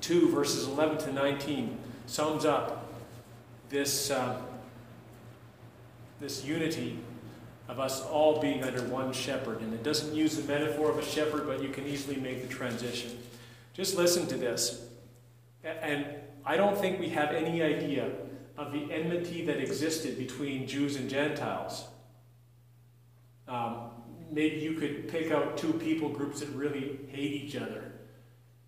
[0.00, 2.92] 2, verses 11 to 19, sums up
[3.70, 4.40] this, uh,
[6.20, 6.98] this unity
[7.68, 9.60] of us all being under one shepherd.
[9.60, 12.52] And it doesn't use the metaphor of a shepherd, but you can easily make the
[12.52, 13.18] transition.
[13.74, 14.84] Just listen to this.
[15.64, 16.06] And
[16.44, 18.10] I don't think we have any idea
[18.56, 21.86] of the enmity that existed between Jews and Gentiles.
[23.48, 23.90] Um,
[24.30, 27.92] maybe you could pick out two people groups that really hate each other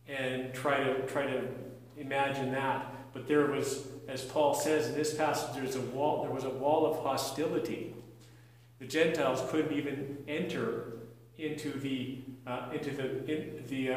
[0.09, 1.49] and try to try to
[1.97, 3.13] imagine that.
[3.13, 6.23] But there was, as Paul says in this passage, there's a wall.
[6.23, 7.95] There was a wall of hostility.
[8.79, 11.01] The Gentiles couldn't even enter
[11.37, 13.97] into the uh, into the in, the uh,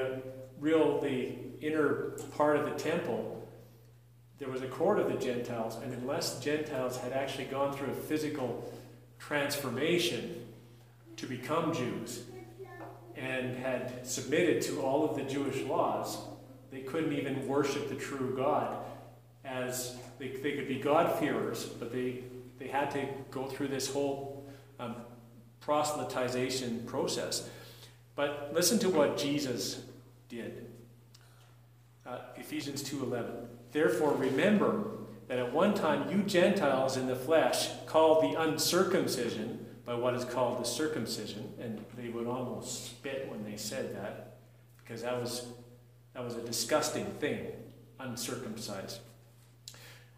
[0.60, 3.30] real the inner part of the temple.
[4.40, 7.92] There was a court of the Gentiles, and unless the Gentiles had actually gone through
[7.92, 8.70] a physical
[9.20, 10.43] transformation
[11.24, 12.24] to become Jews,
[13.16, 16.18] and had submitted to all of the Jewish laws,
[16.70, 18.76] they couldn't even worship the true God
[19.46, 22.24] as they, they could be God-fearers, but they,
[22.60, 24.46] they had to go through this whole
[24.80, 24.96] um,
[25.66, 27.50] proselytization process.
[28.16, 29.82] But listen to what Jesus
[30.28, 30.66] did.
[32.06, 34.92] Uh, Ephesians 2.11 Therefore remember
[35.30, 40.26] that at one time you Gentiles in the flesh, called the uncircumcision, by what is
[40.26, 44.38] called the circumcision, and they would almost spit when they said that,
[44.78, 45.48] because that was
[46.14, 47.48] that was a disgusting thing,
[48.00, 49.00] uncircumcised,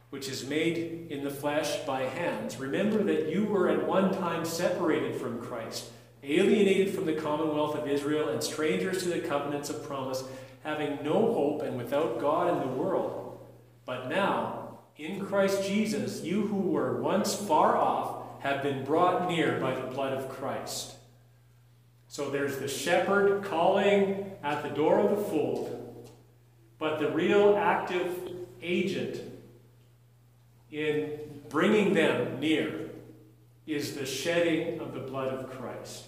[0.10, 2.58] which is made in the flesh by hands.
[2.58, 5.90] Remember that you were at one time separated from Christ,
[6.22, 10.24] alienated from the commonwealth of Israel, and strangers to the covenants of promise,
[10.64, 13.40] having no hope and without God in the world.
[13.86, 18.15] But now, in Christ Jesus, you who were once far off
[18.46, 20.94] have been brought near by the blood of Christ.
[22.08, 26.12] So there's the shepherd calling at the door of the fold,
[26.78, 29.20] but the real active agent
[30.72, 32.92] in bringing them near
[33.66, 36.06] is the shedding of the blood of Christ.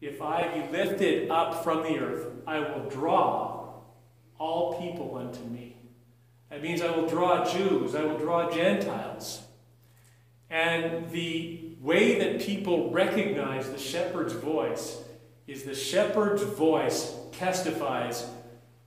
[0.00, 3.74] If I be lifted up from the earth, I will draw
[4.40, 5.76] all people unto me.
[6.48, 9.42] That means I will draw Jews, I will draw Gentiles.
[10.50, 15.02] And the way that people recognize the shepherd's voice
[15.46, 18.28] is the shepherd's voice testifies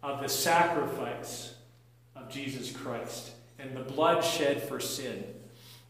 [0.01, 1.55] of the sacrifice
[2.15, 5.23] of Jesus Christ and the blood shed for sin.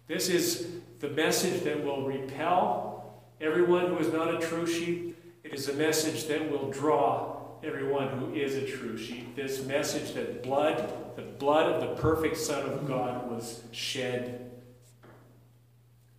[0.08, 0.68] This is
[1.00, 5.18] the message that will repel everyone who is not a true sheep.
[5.44, 9.36] It is a message that will draw everyone who is a true sheep.
[9.36, 14.52] This message that blood, the blood of the perfect Son of God, was shed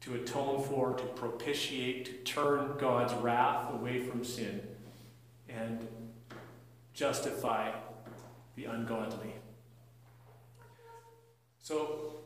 [0.05, 4.61] to atone for, to propitiate, to turn God's wrath away from sin
[5.49, 5.87] and
[6.93, 7.71] justify
[8.55, 9.33] the ungodly.
[11.63, 12.17] So,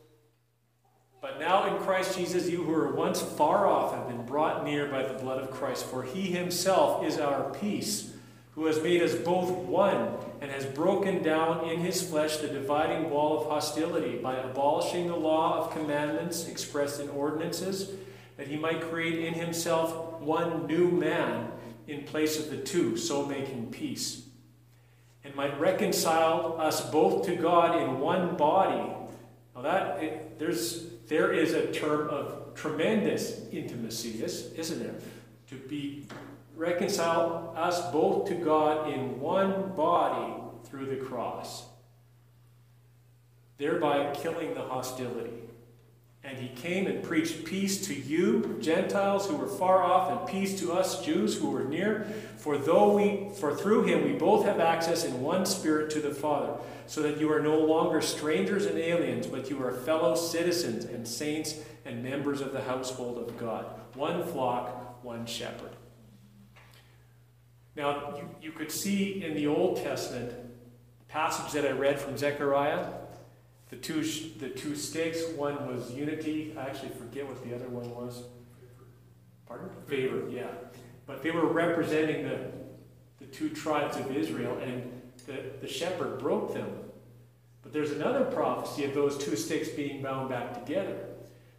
[1.23, 4.89] but now in Christ Jesus, you who were once far off have been brought near
[4.89, 8.08] by the blood of Christ, for he himself is our peace
[8.59, 13.09] who has made us both one and has broken down in his flesh the dividing
[13.09, 17.93] wall of hostility by abolishing the law of commandments expressed in ordinances,
[18.37, 21.53] that he might create in himself one new man
[21.87, 24.25] in place of the two, so making peace,
[25.23, 28.93] and might reconcile us both to God in one body.
[29.55, 34.97] Now that it, there's there is a term of tremendous intimacy, isn't there?
[35.51, 36.07] To be
[36.59, 40.35] reconcile us both to God in one body
[40.65, 41.65] through the cross,
[43.57, 45.31] thereby killing the hostility.
[46.25, 50.59] And he came and preached peace to you, Gentiles who were far off, and peace
[50.61, 52.07] to us, Jews who were near.
[52.37, 56.13] For though we for through him we both have access in one spirit to the
[56.13, 56.55] Father,
[56.87, 61.07] so that you are no longer strangers and aliens, but you are fellow citizens and
[61.07, 61.55] saints
[61.85, 63.65] and members of the household of God.
[63.95, 65.71] One flock, one shepherd.
[67.79, 70.35] Now, you, you could see in the Old Testament
[71.07, 72.87] passage that I read from Zechariah,
[73.71, 74.03] the two,
[74.41, 76.57] the two stakes, one was unity.
[76.59, 78.25] I actually forget what the other one was.
[79.47, 79.69] Pardon?
[79.87, 80.49] Favor, yeah.
[81.07, 82.51] But they were representing the,
[83.21, 86.69] the two tribes of Israel, and the, the shepherd broke them.
[87.63, 90.99] But there's another prophecy of those two sticks being bound back together.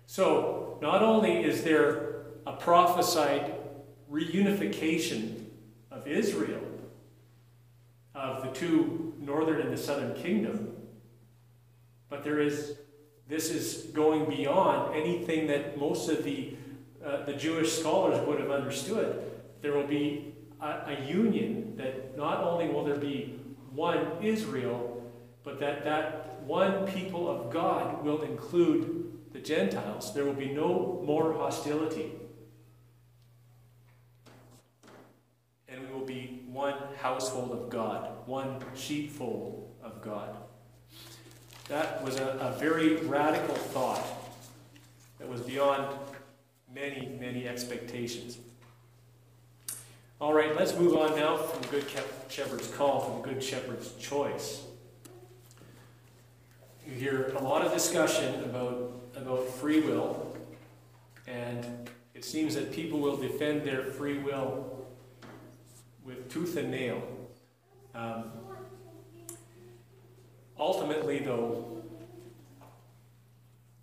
[0.05, 3.53] So, not only is there a prophesied
[4.11, 5.45] reunification
[5.91, 6.61] of Israel,
[8.15, 10.75] of the two northern and the southern kingdom.
[12.09, 12.77] But there is,
[13.27, 16.55] this is going beyond anything that most of the,
[17.05, 19.23] uh, the Jewish scholars would have understood.
[19.61, 23.39] There will be a, a union that not only will there be
[23.73, 25.03] one Israel,
[25.43, 30.13] but that that one people of God will include the Gentiles.
[30.13, 32.11] There will be no more hostility.
[36.59, 40.35] One household of God, one sheepfold of God.
[41.69, 44.05] That was a, a very radical thought
[45.19, 45.97] that was beyond
[46.75, 48.39] many, many expectations.
[50.19, 51.85] All right, let's move on now from Good
[52.27, 54.63] Shepherd's call the Good Shepherd's choice.
[56.85, 60.35] You hear a lot of discussion about, about free will,
[61.25, 64.78] and it seems that people will defend their free will
[66.09, 67.01] with tooth and nail.
[67.93, 68.31] Um,
[70.57, 71.83] ultimately, though,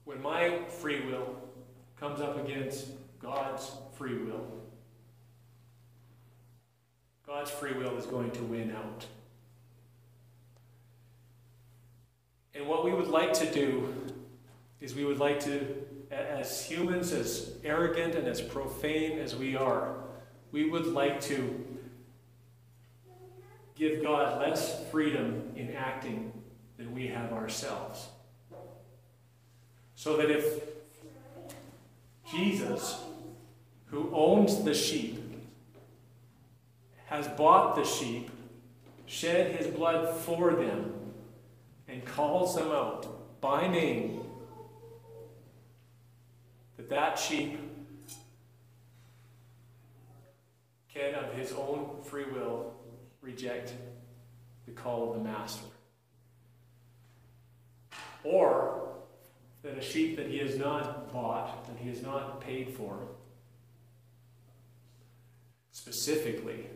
[0.05, 1.37] when my free will
[1.99, 2.89] comes up against
[3.21, 4.45] God's free will,
[7.27, 9.07] God's free will is going to win out.
[12.55, 13.95] And what we would like to do
[14.81, 15.77] is we would like to,
[16.11, 19.97] as humans, as arrogant and as profane as we are,
[20.53, 21.66] we would like to
[23.77, 26.33] give God less freedom in acting
[26.79, 28.09] than we have ourselves.
[29.95, 30.63] So that if
[32.31, 32.99] Jesus,
[33.87, 35.23] who owns the sheep,
[37.07, 38.31] has bought the sheep,
[39.07, 40.93] shed his blood for them,
[41.87, 44.23] and calls them out by name,
[46.77, 47.59] that that sheep
[50.93, 52.76] can, of his own free will,
[53.27, 53.75] reject
[54.67, 55.67] the call of the master.
[58.23, 58.89] Or
[59.63, 63.01] that a sheep that he has not bought, that he has not paid for,
[65.73, 66.67] specifically,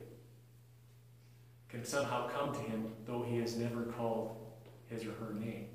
[1.68, 4.36] can somehow come to him though he has never called
[4.88, 5.66] his or her name.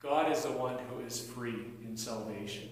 [0.00, 2.68] God is the one who is free in salvation.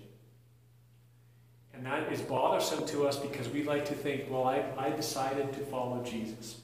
[1.82, 5.52] And that is bothersome to us because we like to think, well, I, I decided
[5.54, 6.60] to follow Jesus.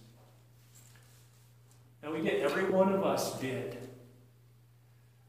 [2.04, 3.76] And we did, every one of us did.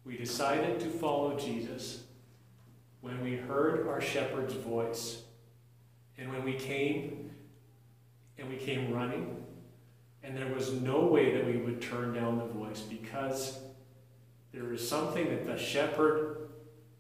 [0.06, 2.04] We decided to follow Jesus
[3.02, 5.24] when we heard our shepherd's voice.
[6.20, 7.32] And when we came,
[8.38, 9.44] and we came running,
[10.22, 13.58] and there was no way that we would turn down the voice because
[14.54, 16.48] there was something that the shepherd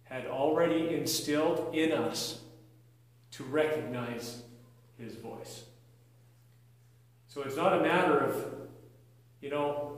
[0.05, 2.39] had already instilled in us
[3.31, 4.43] to recognize
[4.97, 5.63] his voice.
[7.27, 8.45] So it's not a matter of,
[9.41, 9.97] you know,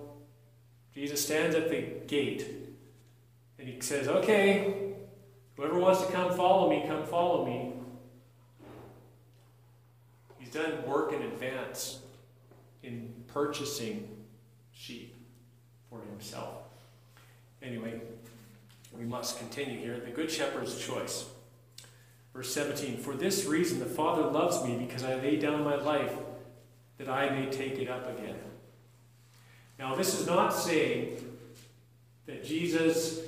[0.93, 2.45] Jesus stands at the gate
[3.57, 4.93] and he says, okay,
[5.55, 7.73] whoever wants to come follow me, come follow me.
[10.39, 11.99] He's done work in advance
[12.83, 14.07] in purchasing
[14.73, 15.15] sheep
[15.89, 16.55] for himself.
[17.61, 18.01] Anyway,
[18.97, 19.99] we must continue here.
[19.99, 21.30] The Good Shepherd's choice.
[22.33, 26.13] Verse 17 For this reason the Father loves me, because I lay down my life
[26.97, 28.37] that I may take it up again.
[29.79, 31.17] Now, this is not saying
[32.27, 33.19] that Jesus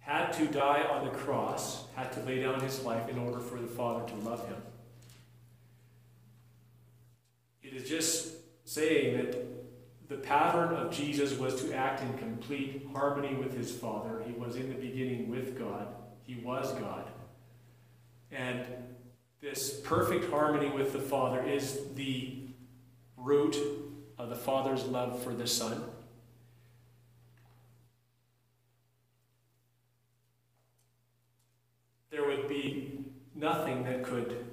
[0.00, 3.58] had to die on the cross, had to lay down his life in order for
[3.58, 4.56] the Father to love him.
[7.62, 8.34] It is just
[8.64, 9.36] saying that
[10.08, 14.22] the pattern of Jesus was to act in complete harmony with his Father.
[14.26, 15.86] He was in the beginning with God,
[16.24, 17.08] he was God.
[18.32, 18.64] And
[19.40, 22.38] this perfect harmony with the Father is the
[23.16, 23.56] root
[24.18, 25.84] of the Father's love for the Son.
[32.10, 33.04] There would be
[33.34, 34.44] nothing that could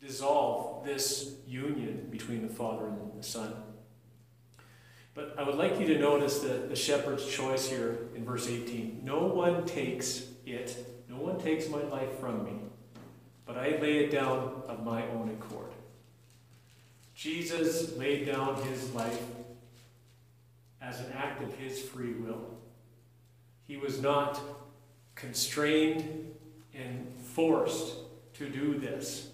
[0.00, 3.54] dissolve this union between the Father and the Son.
[5.14, 9.00] But I would like you to notice the, the shepherd's choice here in verse 18.
[9.04, 12.52] No one takes it, no one takes my life from me,
[13.44, 15.72] but I lay it down of my own accord.
[17.14, 19.22] Jesus laid down his life
[20.80, 22.58] as an act of his free will.
[23.66, 24.40] He was not
[25.14, 26.34] constrained
[26.74, 27.96] and forced
[28.34, 29.28] to do this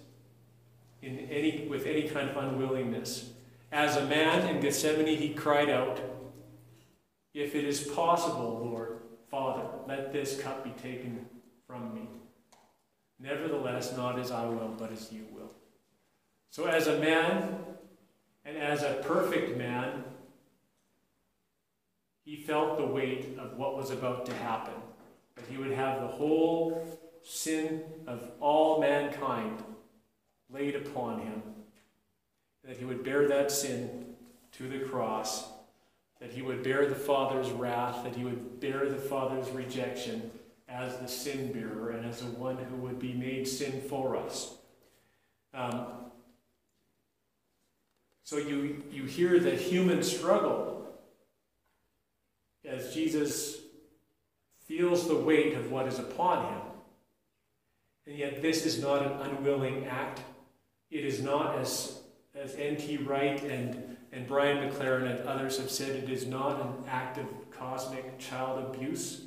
[1.01, 3.31] in any, with any kind of unwillingness.
[3.71, 6.01] As a man in Gethsemane, he cried out,
[7.33, 8.97] If it is possible, Lord,
[9.31, 11.25] Father, let this cup be taken
[11.67, 12.07] from me.
[13.19, 15.51] Nevertheless, not as I will, but as you will.
[16.49, 17.57] So, as a man
[18.45, 20.03] and as a perfect man,
[22.23, 24.73] he felt the weight of what was about to happen.
[25.35, 29.61] That he would have the whole sin of all mankind
[30.49, 31.41] laid upon him,
[32.63, 34.15] that he would bear that sin
[34.53, 35.49] to the cross,
[36.21, 40.31] that he would bear the Father's wrath, that he would bear the Father's rejection
[40.77, 44.55] as the sin bearer and as the one who would be made sin for us.
[45.53, 45.87] Um,
[48.23, 50.87] so you, you hear the human struggle
[52.63, 53.57] as Jesus
[54.65, 56.61] feels the weight of what is upon him.
[58.05, 60.21] And yet, this is not an unwilling act
[60.89, 61.99] it is not, as,
[62.33, 62.97] as N.T.
[62.97, 67.25] Wright and, and Brian McLaren and others have said, it is not an act of
[67.51, 69.23] cosmic child abuse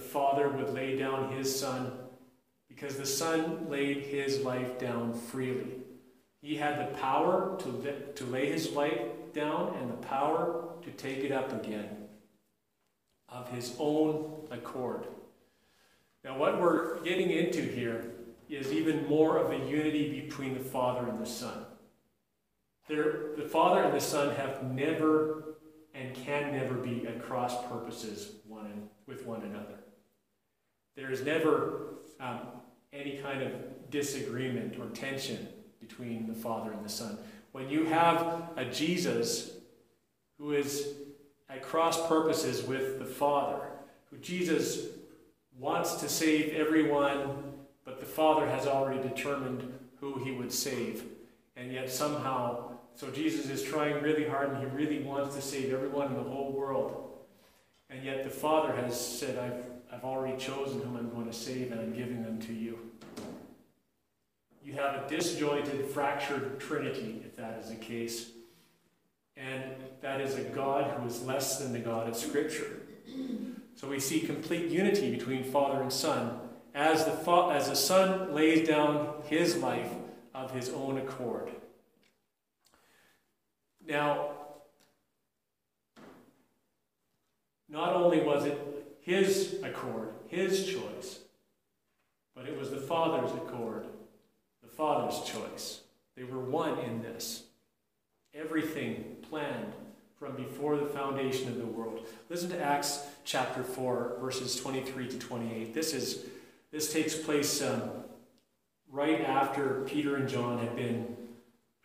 [0.00, 1.92] father would lay down his son
[2.68, 5.76] because the son laid his life down freely.
[6.40, 9.00] He had the power to, to lay his life
[9.32, 12.08] down and the power to take it up again
[13.28, 15.06] of his own accord.
[16.24, 18.12] Now, what we're getting into here
[18.48, 21.64] is even more of a unity between the Father and the Son.
[22.88, 25.56] They're, the Father and the Son have never
[25.94, 29.79] and can never be at cross purposes one with one another.
[31.00, 32.40] There is never um,
[32.92, 33.52] any kind of
[33.88, 35.48] disagreement or tension
[35.80, 37.16] between the Father and the Son.
[37.52, 39.52] When you have a Jesus
[40.36, 40.88] who is
[41.48, 43.62] at cross purposes with the Father,
[44.10, 44.88] who Jesus
[45.58, 51.04] wants to save everyone but the Father has already determined who he would save.
[51.56, 55.72] And yet somehow, so Jesus is trying really hard and he really wants to save
[55.72, 57.08] everyone in the whole world.
[57.88, 61.72] And yet the Father has said, I've, I've already chosen whom I'm going to save
[61.72, 62.78] and I'm giving them to you.
[64.64, 68.30] You have a disjointed, fractured Trinity, if that is the case.
[69.36, 69.62] And
[70.00, 72.82] that is a God who is less than the God of Scripture.
[73.74, 76.38] So we see complete unity between Father and Son
[76.74, 79.90] as the, fa- as the Son lays down his life
[80.34, 81.50] of his own accord.
[83.86, 84.30] Now,
[87.68, 91.20] not only was it his accord, his choice,
[92.34, 93.86] but it was the Father's accord,
[94.62, 95.80] the Father's choice.
[96.16, 97.44] They were one in this.
[98.34, 99.72] Everything planned
[100.18, 102.06] from before the foundation of the world.
[102.28, 105.74] Listen to Acts chapter 4, verses 23 to 28.
[105.74, 106.26] This is
[106.70, 107.90] this takes place um,
[108.92, 111.16] right after Peter and John had been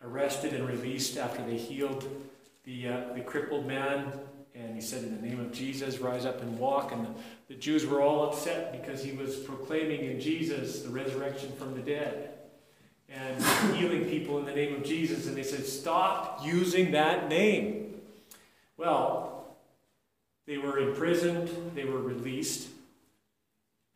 [0.00, 2.08] arrested and released after they healed
[2.64, 4.12] the, uh, the crippled man.
[4.58, 6.92] And he said, In the name of Jesus, rise up and walk.
[6.92, 7.10] And the,
[7.48, 11.82] the Jews were all upset because he was proclaiming in Jesus the resurrection from the
[11.82, 12.30] dead
[13.08, 15.26] and healing people in the name of Jesus.
[15.26, 18.00] And they said, Stop using that name.
[18.76, 19.56] Well,
[20.46, 22.68] they were imprisoned, they were released.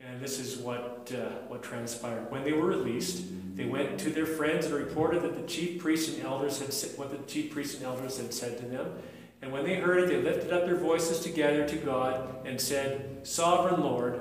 [0.01, 2.31] And this is what, uh, what transpired.
[2.31, 3.23] When they were released,
[3.55, 6.99] they went to their friends and reported that the chief priests and elders had said,
[6.99, 8.95] what the chief priests and elders had said to them.
[9.43, 13.27] And when they heard it, they lifted up their voices together to God and said,
[13.27, 14.21] Sovereign Lord,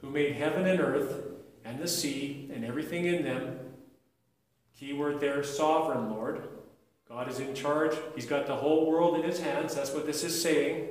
[0.00, 1.24] who made heaven and earth
[1.64, 3.58] and the sea and everything in them,
[4.78, 6.48] keyword there, sovereign Lord.
[7.08, 7.96] God is in charge.
[8.14, 9.74] He's got the whole world in his hands.
[9.74, 10.88] That's what this is saying.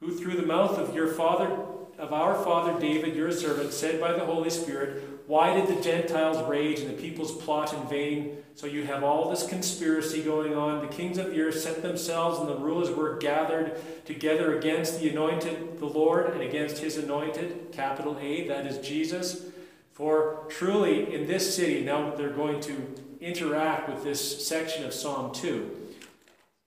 [0.00, 1.56] Who through the mouth of your father
[1.98, 6.46] of our father David, your servant, said by the Holy Spirit, Why did the Gentiles
[6.48, 8.36] rage and the peoples plot in vain?
[8.56, 10.80] So you have all this conspiracy going on.
[10.80, 15.08] The kings of the earth set themselves, and the rulers were gathered together against the
[15.08, 19.46] anointed, the Lord, and against his anointed, capital A, that is Jesus.
[19.92, 25.32] For truly in this city, now they're going to interact with this section of Psalm
[25.32, 25.84] 2.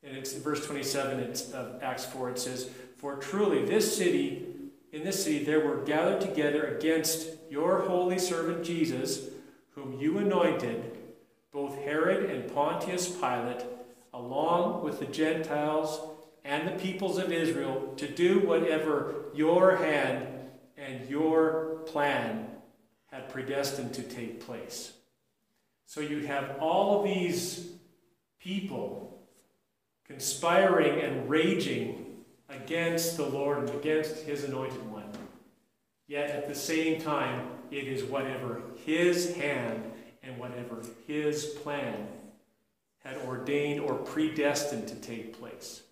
[0.03, 4.46] And it's verse 27 it's, of Acts 4, it says, For truly this city,
[4.91, 9.29] in this city, there were gathered together against your holy servant Jesus,
[9.71, 10.97] whom you anointed
[11.51, 13.63] both Herod and Pontius Pilate,
[14.13, 15.99] along with the Gentiles
[16.45, 20.27] and the peoples of Israel, to do whatever your hand
[20.77, 22.47] and your plan
[23.07, 24.93] had predestined to take place.
[25.85, 27.71] So you have all of these
[28.39, 29.19] people
[30.05, 32.06] conspiring and raging
[32.49, 35.09] against the Lord and against his anointed one.
[36.07, 39.91] Yet at the same time, it is whatever his hand
[40.23, 42.07] and whatever his plan
[43.03, 45.83] had ordained or predestined to take place.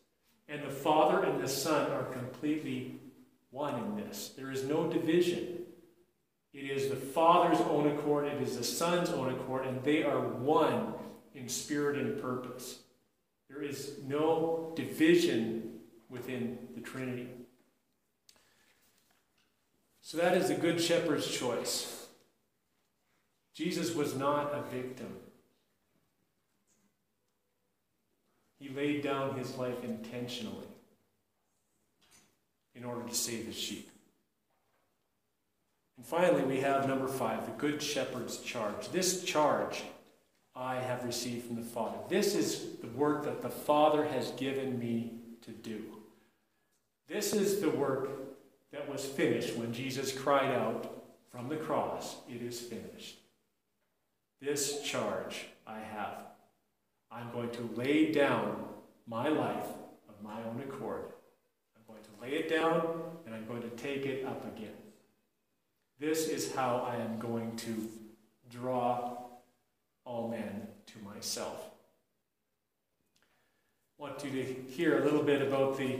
[0.48, 2.96] And the Father and the Son are completely
[3.52, 4.34] one in this.
[4.38, 5.60] There is no division.
[6.54, 10.20] It is the Father's own accord, it is the Son's own accord, and they are
[10.20, 10.94] one
[11.34, 12.80] in spirit and purpose.
[13.50, 15.75] There is no division
[16.16, 17.28] within the Trinity.
[20.02, 22.08] So that is the Good Shepherd's choice.
[23.54, 25.18] Jesus was not a victim.
[28.60, 30.68] He laid down his life intentionally
[32.74, 33.90] in order to save his sheep.
[35.98, 38.90] And finally, we have number five, the Good Shepherd's charge.
[38.90, 39.84] This charge
[40.56, 41.98] I have received from the Father.
[42.10, 45.95] This is the work that the Father has given me to do.
[47.08, 48.10] This is the work
[48.72, 50.92] that was finished when Jesus cried out
[51.32, 53.18] from the cross, It is finished.
[54.42, 56.26] This charge I have.
[57.12, 58.64] I'm going to lay down
[59.08, 59.68] my life
[60.10, 61.06] of my own accord.
[61.76, 64.76] I'm going to lay it down and I'm going to take it up again.
[66.00, 67.90] This is how I am going to
[68.50, 69.18] draw
[70.06, 71.70] all men to myself.
[73.98, 76.00] I want you to hear a little bit about the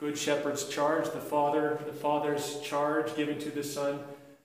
[0.00, 4.00] Good Shepherd's charge, the Father, the Father's charge given to the Son.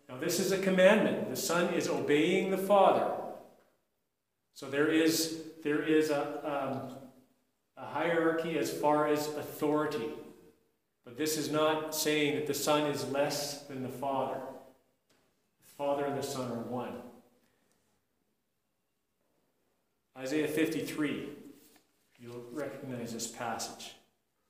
[0.10, 1.30] Now, this is a commandment.
[1.30, 3.10] The Son is obeying the Father.
[4.53, 6.97] So there is, there is a, um,
[7.78, 10.10] a hierarchy as far as authority.
[11.06, 14.41] But this is not saying that the Son is less than the Father.
[15.62, 16.95] The Father and the Son are one.
[20.18, 21.30] Isaiah 53,
[22.20, 23.93] you'll recognize this passage.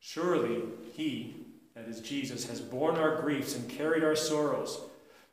[0.08, 0.62] Surely
[0.94, 1.36] he,
[1.74, 4.80] that is Jesus, has borne our griefs and carried our sorrows.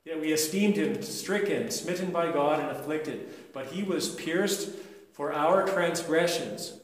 [0.03, 3.29] Yet we esteemed him stricken, smitten by God, and afflicted.
[3.53, 4.71] But he was pierced
[5.13, 6.81] for our transgressions,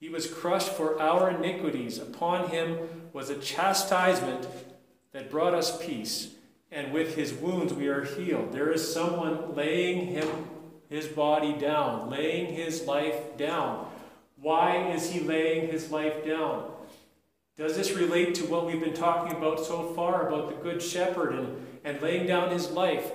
[0.00, 1.98] he was crushed for our iniquities.
[1.98, 2.78] Upon him
[3.12, 4.48] was a chastisement
[5.12, 6.30] that brought us peace,
[6.72, 8.50] and with his wounds we are healed.
[8.50, 10.26] There is someone laying him
[10.88, 13.86] his body down, laying his life down.
[14.40, 16.79] Why is he laying his life down?
[17.60, 21.34] Does this relate to what we've been talking about so far about the Good Shepherd
[21.34, 23.12] and, and laying down his life?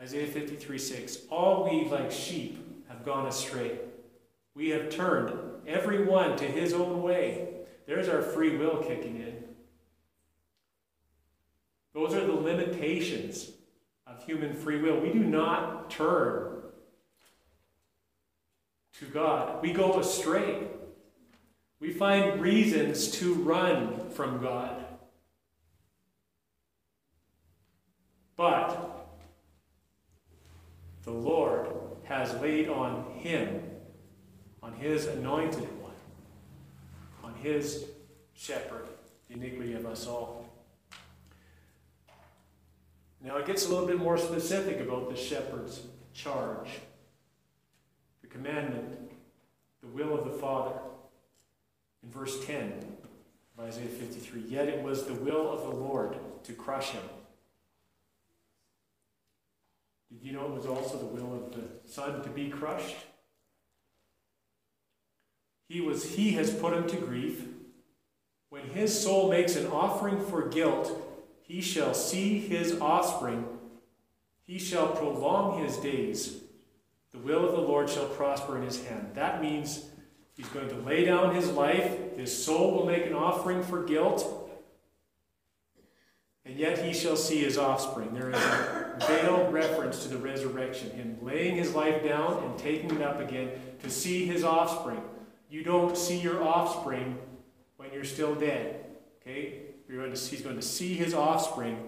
[0.00, 1.18] Isaiah 53 6.
[1.30, 3.80] All we like sheep have gone astray.
[4.54, 7.48] We have turned every one to his own way.
[7.86, 9.44] There's our free will kicking in.
[11.92, 13.50] Those are the limitations
[14.06, 14.98] of human free will.
[15.00, 16.62] We do not turn
[19.00, 20.68] to God, we go astray.
[21.80, 24.84] We find reasons to run from God.
[28.36, 29.08] But
[31.04, 31.68] the Lord
[32.04, 33.62] has laid on him,
[34.62, 35.92] on his anointed one,
[37.22, 37.86] on his
[38.34, 38.88] shepherd,
[39.28, 40.48] the iniquity of us all.
[43.22, 46.68] Now it gets a little bit more specific about the shepherd's charge,
[48.20, 49.12] the commandment,
[49.80, 50.78] the will of the Father.
[52.04, 52.84] In verse 10
[53.56, 57.02] of Isaiah 53, yet it was the will of the Lord to crush him.
[60.12, 62.96] Did you know it was also the will of the Son to be crushed?
[65.68, 67.46] He was he has put him to grief.
[68.50, 70.92] When his soul makes an offering for guilt,
[71.42, 73.46] he shall see his offspring.
[74.46, 76.42] He shall prolong his days.
[77.12, 79.12] The will of the Lord shall prosper in his hand.
[79.14, 79.86] That means
[80.36, 82.16] he's going to lay down his life.
[82.16, 84.50] His soul will make an offering for guilt.
[86.44, 88.12] and yet he shall see his offspring.
[88.12, 92.90] There is a veiled reference to the resurrection, him laying his life down and taking
[92.90, 93.50] it up again
[93.82, 95.00] to see his offspring.
[95.48, 97.18] You don't see your offspring
[97.76, 98.84] when you're still dead.
[99.22, 99.60] Okay?
[99.88, 101.78] Going to, he's going to see his offspring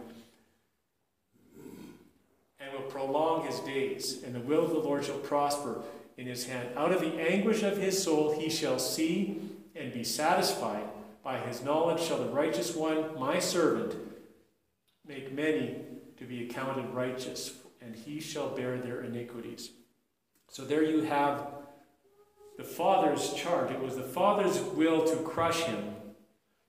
[2.60, 5.82] and will prolong his days, and the will of the Lord shall prosper
[6.16, 6.68] in his hand.
[6.76, 9.40] Out of the anguish of his soul he shall see
[9.74, 10.84] and be satisfied.
[11.22, 13.96] By his knowledge shall the righteous one, my servant,
[15.06, 15.76] make many
[16.16, 19.70] to be accounted righteous, and he shall bear their iniquities.
[20.48, 21.46] So there you have
[22.56, 23.70] the Father's charge.
[23.70, 25.94] It was the Father's will to crush him.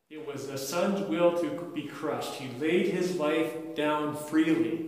[0.09, 2.35] It was the Son's will to be crushed.
[2.35, 4.85] He laid his life down freely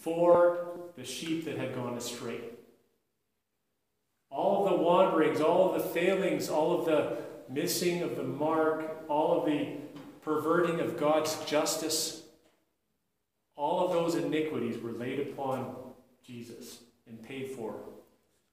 [0.00, 0.66] for
[0.96, 2.40] the sheep that had gone astray.
[4.32, 7.18] All of the wanderings, all of the failings, all of the
[7.50, 9.76] missing of the mark, all of the
[10.22, 12.22] perverting of God's justice,
[13.56, 15.76] all of those iniquities were laid upon
[16.26, 17.76] Jesus and paid for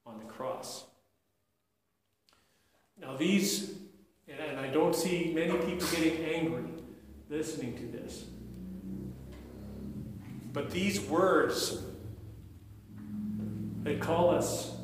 [0.04, 0.84] on the cross.
[3.00, 3.74] Now, these,
[4.28, 6.64] and I don't see many people getting angry
[7.30, 8.24] listening to this,
[10.52, 11.82] but these words
[13.84, 14.76] that call us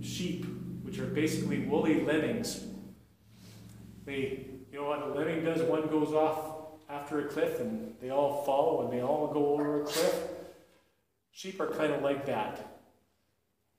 [0.00, 0.46] sheep,
[0.82, 2.64] which are basically woolly lemmings,
[4.04, 5.62] they, you know what a lemming does?
[5.62, 6.56] One goes off
[6.88, 10.28] after a cliff and they all follow and they all go over a cliff.
[11.32, 12.80] Sheep are kind of like that.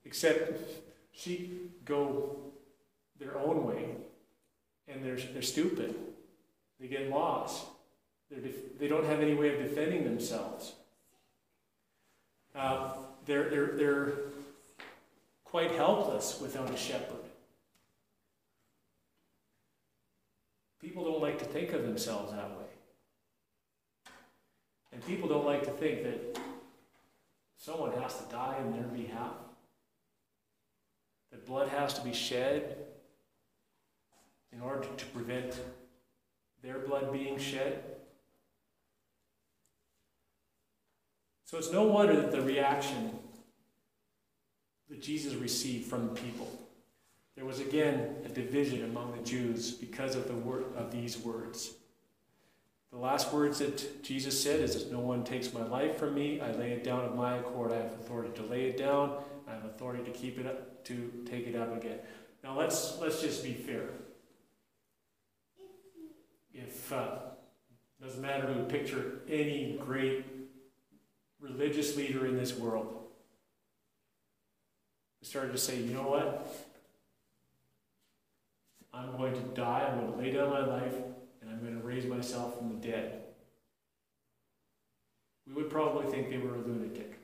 [0.06, 0.60] Except
[1.12, 2.38] sheep go
[3.20, 3.90] their own way
[4.88, 5.96] and they're, they're stupid.
[6.80, 7.66] They get lost.
[8.30, 10.74] They're def- they don't have any way of defending themselves.
[12.56, 12.94] Uh,
[13.26, 14.14] they're, they're, they're
[15.52, 17.18] quite helpless without a shepherd.
[20.80, 22.66] People don't like to think of themselves that way.
[24.94, 26.40] And people don't like to think that
[27.58, 29.36] someone has to die in their behalf,
[31.32, 32.78] that blood has to be shed
[34.54, 35.60] in order to prevent
[36.64, 37.84] their blood being shed.
[41.44, 43.20] So it's no wonder that the reaction
[44.92, 46.52] that Jesus received from the people.
[47.36, 51.72] There was again a division among the Jews because of the word of these words.
[52.92, 56.42] The last words that Jesus said is, No one takes my life from me.
[56.42, 57.72] I lay it down of my accord.
[57.72, 59.16] I have authority to lay it down.
[59.48, 62.00] I have authority to keep it up, to take it up again.
[62.44, 63.86] Now let's let's just be fair.
[66.54, 67.20] If uh,
[68.04, 70.26] doesn't matter who picture any great
[71.40, 73.01] religious leader in this world
[75.26, 76.48] started to say, you know what?
[78.94, 79.88] I'm going to die.
[79.90, 80.96] I'm going to lay down my life
[81.42, 83.22] and I'm going to raise myself from the dead.
[85.48, 87.20] We would probably think they were a lunatic.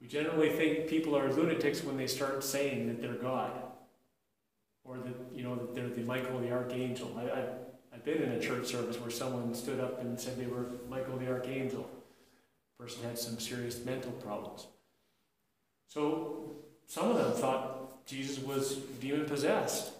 [0.00, 3.50] We generally think people are lunatics when they start saying that they're God,
[4.84, 7.12] or that you know that they're the Michael the Archangel.
[7.18, 7.48] I, have
[7.92, 11.18] I've been in a church service where someone stood up and said they were Michael
[11.18, 11.90] the Archangel.
[12.78, 14.68] The person had some serious mental problems.
[15.88, 19.92] So some of them thought Jesus was demon possessed.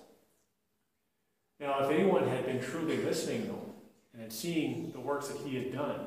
[1.61, 3.75] Now, if anyone had been truly listening, though,
[4.13, 6.01] and had seen the works that he had done,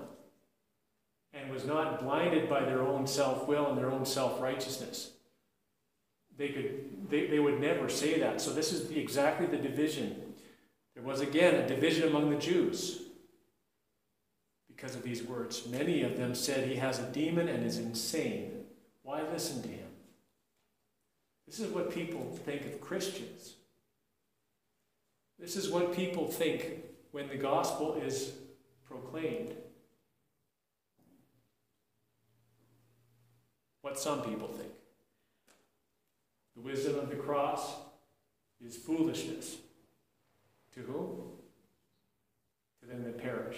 [1.34, 5.12] and was not blinded by their own self will and their own self righteousness,
[6.38, 8.40] they, could, they, they would never say that.
[8.40, 10.34] So, this is the, exactly the division.
[10.96, 13.04] There was again a division among the Jews
[14.68, 15.68] because of these words.
[15.68, 18.61] Many of them said he has a demon and is insane.
[19.12, 19.90] Why listen to him?
[21.46, 23.56] This is what people think of Christians.
[25.38, 28.32] This is what people think when the gospel is
[28.88, 29.54] proclaimed.
[33.82, 34.72] What some people think.
[36.56, 37.70] The wisdom of the cross
[38.66, 39.58] is foolishness.
[40.76, 41.32] To whom?
[42.80, 43.58] To them that perish.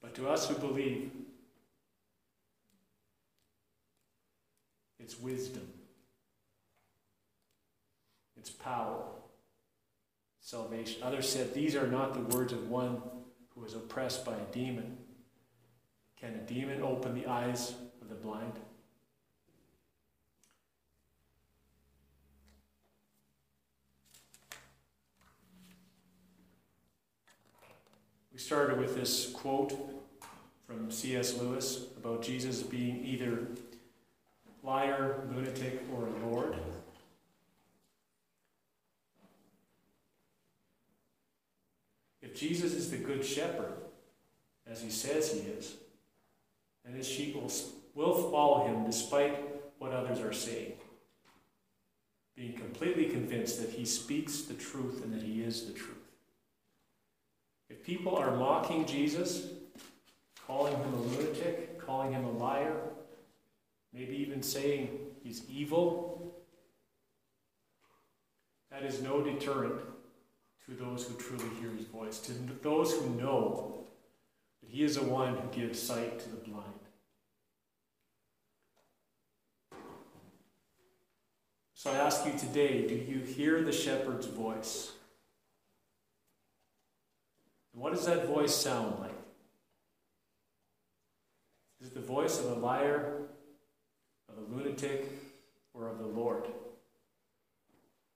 [0.00, 1.10] But to us who believe,
[5.02, 5.68] it's wisdom.
[8.36, 9.04] It's power,
[10.40, 11.02] salvation.
[11.02, 13.02] Others said, These are not the words of one
[13.54, 14.96] who is oppressed by a demon.
[16.18, 18.52] Can a demon open the eyes of the blind?
[28.32, 29.72] We started with this quote
[30.66, 31.38] from C.S.
[31.38, 33.46] Lewis about Jesus being either
[34.62, 36.56] liar, lunatic, or a lord.
[42.20, 43.74] If Jesus is the good shepherd,
[44.66, 45.74] as he says he is,
[46.84, 47.50] and his sheep will,
[47.94, 49.38] will follow him despite
[49.78, 50.72] what others are saying,
[52.36, 55.96] being completely convinced that he speaks the truth and that he is the truth.
[57.68, 59.48] If people are mocking Jesus,
[60.46, 62.76] calling him a lunatic, calling him a liar,
[63.92, 66.34] maybe even saying he's evil,
[68.70, 69.80] that is no deterrent
[70.66, 72.32] to those who truly hear his voice, to
[72.62, 73.84] those who know
[74.62, 76.66] that he is the one who gives sight to the blind.
[81.74, 84.92] So I ask you today do you hear the shepherd's voice?
[87.72, 89.10] And what does that voice sound like?
[91.80, 93.21] Is it the voice of a liar,
[94.32, 95.08] of a lunatic,
[95.74, 96.44] or of the Lord?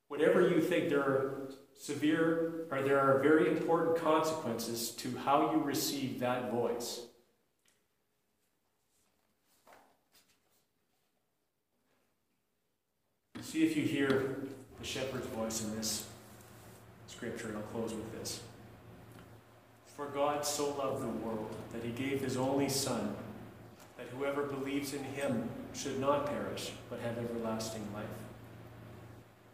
[0.07, 5.61] Whatever you think, there are severe or there are very important consequences to how you
[5.61, 7.01] receive that voice.
[13.41, 14.37] See if you hear
[14.79, 16.05] the shepherd's voice in this
[17.07, 18.41] scripture, and I'll close with this.
[19.95, 23.15] For God so loved the world that he gave his only Son,
[23.97, 28.05] that whoever believes in him should not perish, but have everlasting life.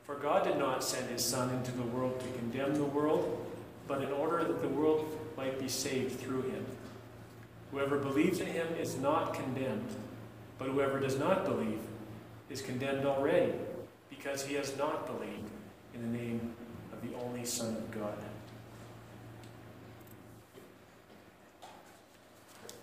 [0.05, 3.45] For God did not send his Son into the world to condemn the world,
[3.87, 6.65] but in order that the world might be saved through him.
[7.71, 9.89] Whoever believes in him is not condemned,
[10.57, 11.79] but whoever does not believe
[12.49, 13.53] is condemned already,
[14.09, 15.49] because he has not believed
[15.93, 16.53] in the name
[16.93, 18.17] of the only Son of God.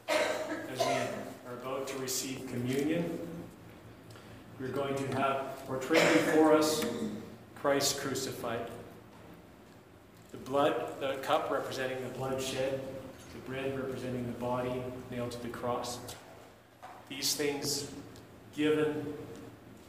[0.09, 0.85] As we
[1.49, 3.20] are about to receive communion,
[4.61, 6.85] we're going to have portrayed before us
[7.55, 8.67] Christ crucified.
[10.33, 12.79] The blood, the cup representing the blood shed,
[13.33, 15.99] the bread representing the body nailed to the cross.
[17.09, 17.91] These things
[18.55, 19.15] given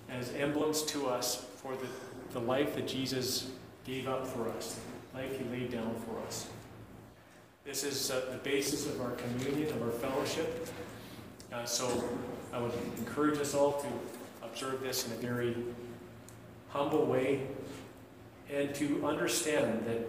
[0.09, 1.87] as emblems to us for the,
[2.33, 3.49] the life that Jesus
[3.85, 4.79] gave up for us,
[5.13, 6.47] life he laid down for us.
[7.65, 10.67] This is uh, the basis of our communion, of our fellowship.
[11.53, 12.03] Uh, so
[12.53, 13.87] I would encourage us all to
[14.51, 15.55] observe this in a very
[16.69, 17.47] humble way
[18.53, 20.05] and to understand that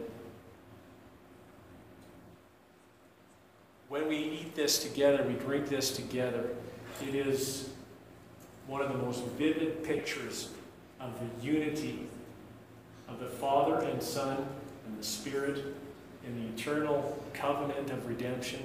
[3.89, 6.51] when we eat this together, we drink this together,
[7.07, 7.71] it is
[8.67, 10.49] one of the most vivid pictures
[10.99, 12.07] of the unity
[13.09, 14.45] of the Father and Son
[14.87, 15.63] and the Spirit
[16.27, 18.61] in the eternal covenant of redemption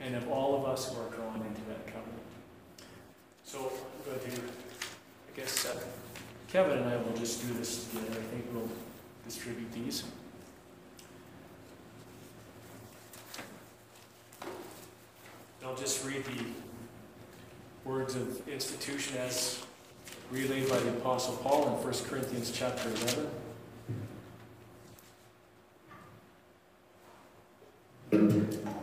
[0.00, 2.15] and of all of us who are drawn into that covenant.
[3.46, 5.78] So I'm going to, I guess, uh,
[6.48, 8.10] Kevin and I will just do this together.
[8.10, 8.68] I think we'll
[9.24, 10.02] distribute these.
[15.64, 16.44] I'll just read the
[17.84, 19.62] words of institution as
[20.32, 22.88] relayed by the Apostle Paul in 1 Corinthians chapter
[28.10, 28.76] 11.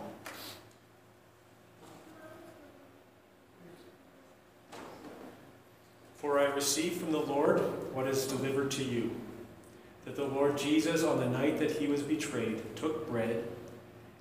[6.63, 7.59] Received from the Lord
[7.93, 9.11] what is delivered to you
[10.05, 13.43] that the Lord Jesus, on the night that he was betrayed, took bread,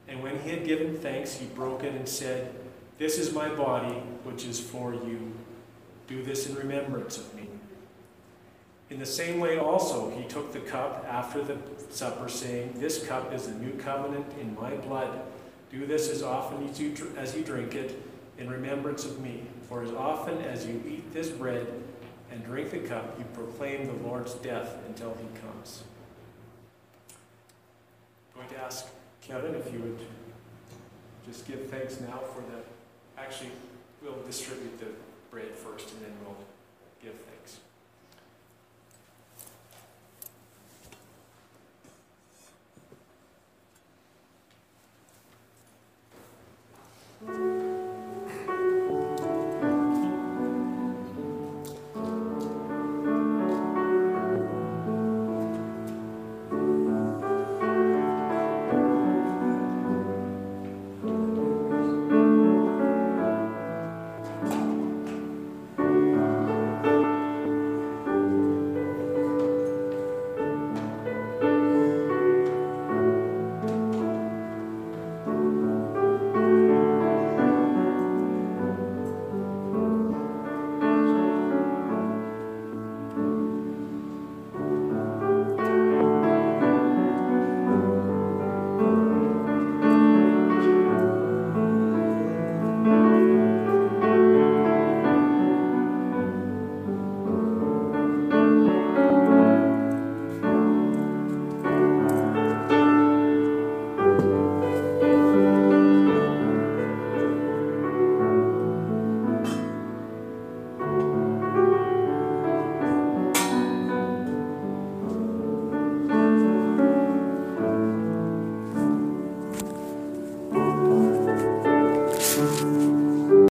[0.08, 2.52] and when he had given thanks, he broke it and said,
[2.98, 5.32] This is my body, which is for you.
[6.08, 7.46] Do this in remembrance of me.
[8.90, 11.58] In the same way, also, he took the cup after the
[11.90, 15.20] supper, saying, This cup is the new covenant in my blood.
[15.70, 18.02] Do this as often as you, as you drink it
[18.36, 19.44] in remembrance of me.
[19.68, 21.81] For as often as you eat this bread
[22.32, 25.84] and drink the cup, you proclaim the Lord's death until he comes.
[28.34, 28.86] I'm going to ask
[29.20, 29.98] Kevin if you would
[31.26, 32.62] just give thanks now for the.
[33.20, 33.50] Actually,
[34.02, 34.86] we'll distribute the
[35.30, 36.36] bread first and then we'll
[37.02, 37.58] give thanks.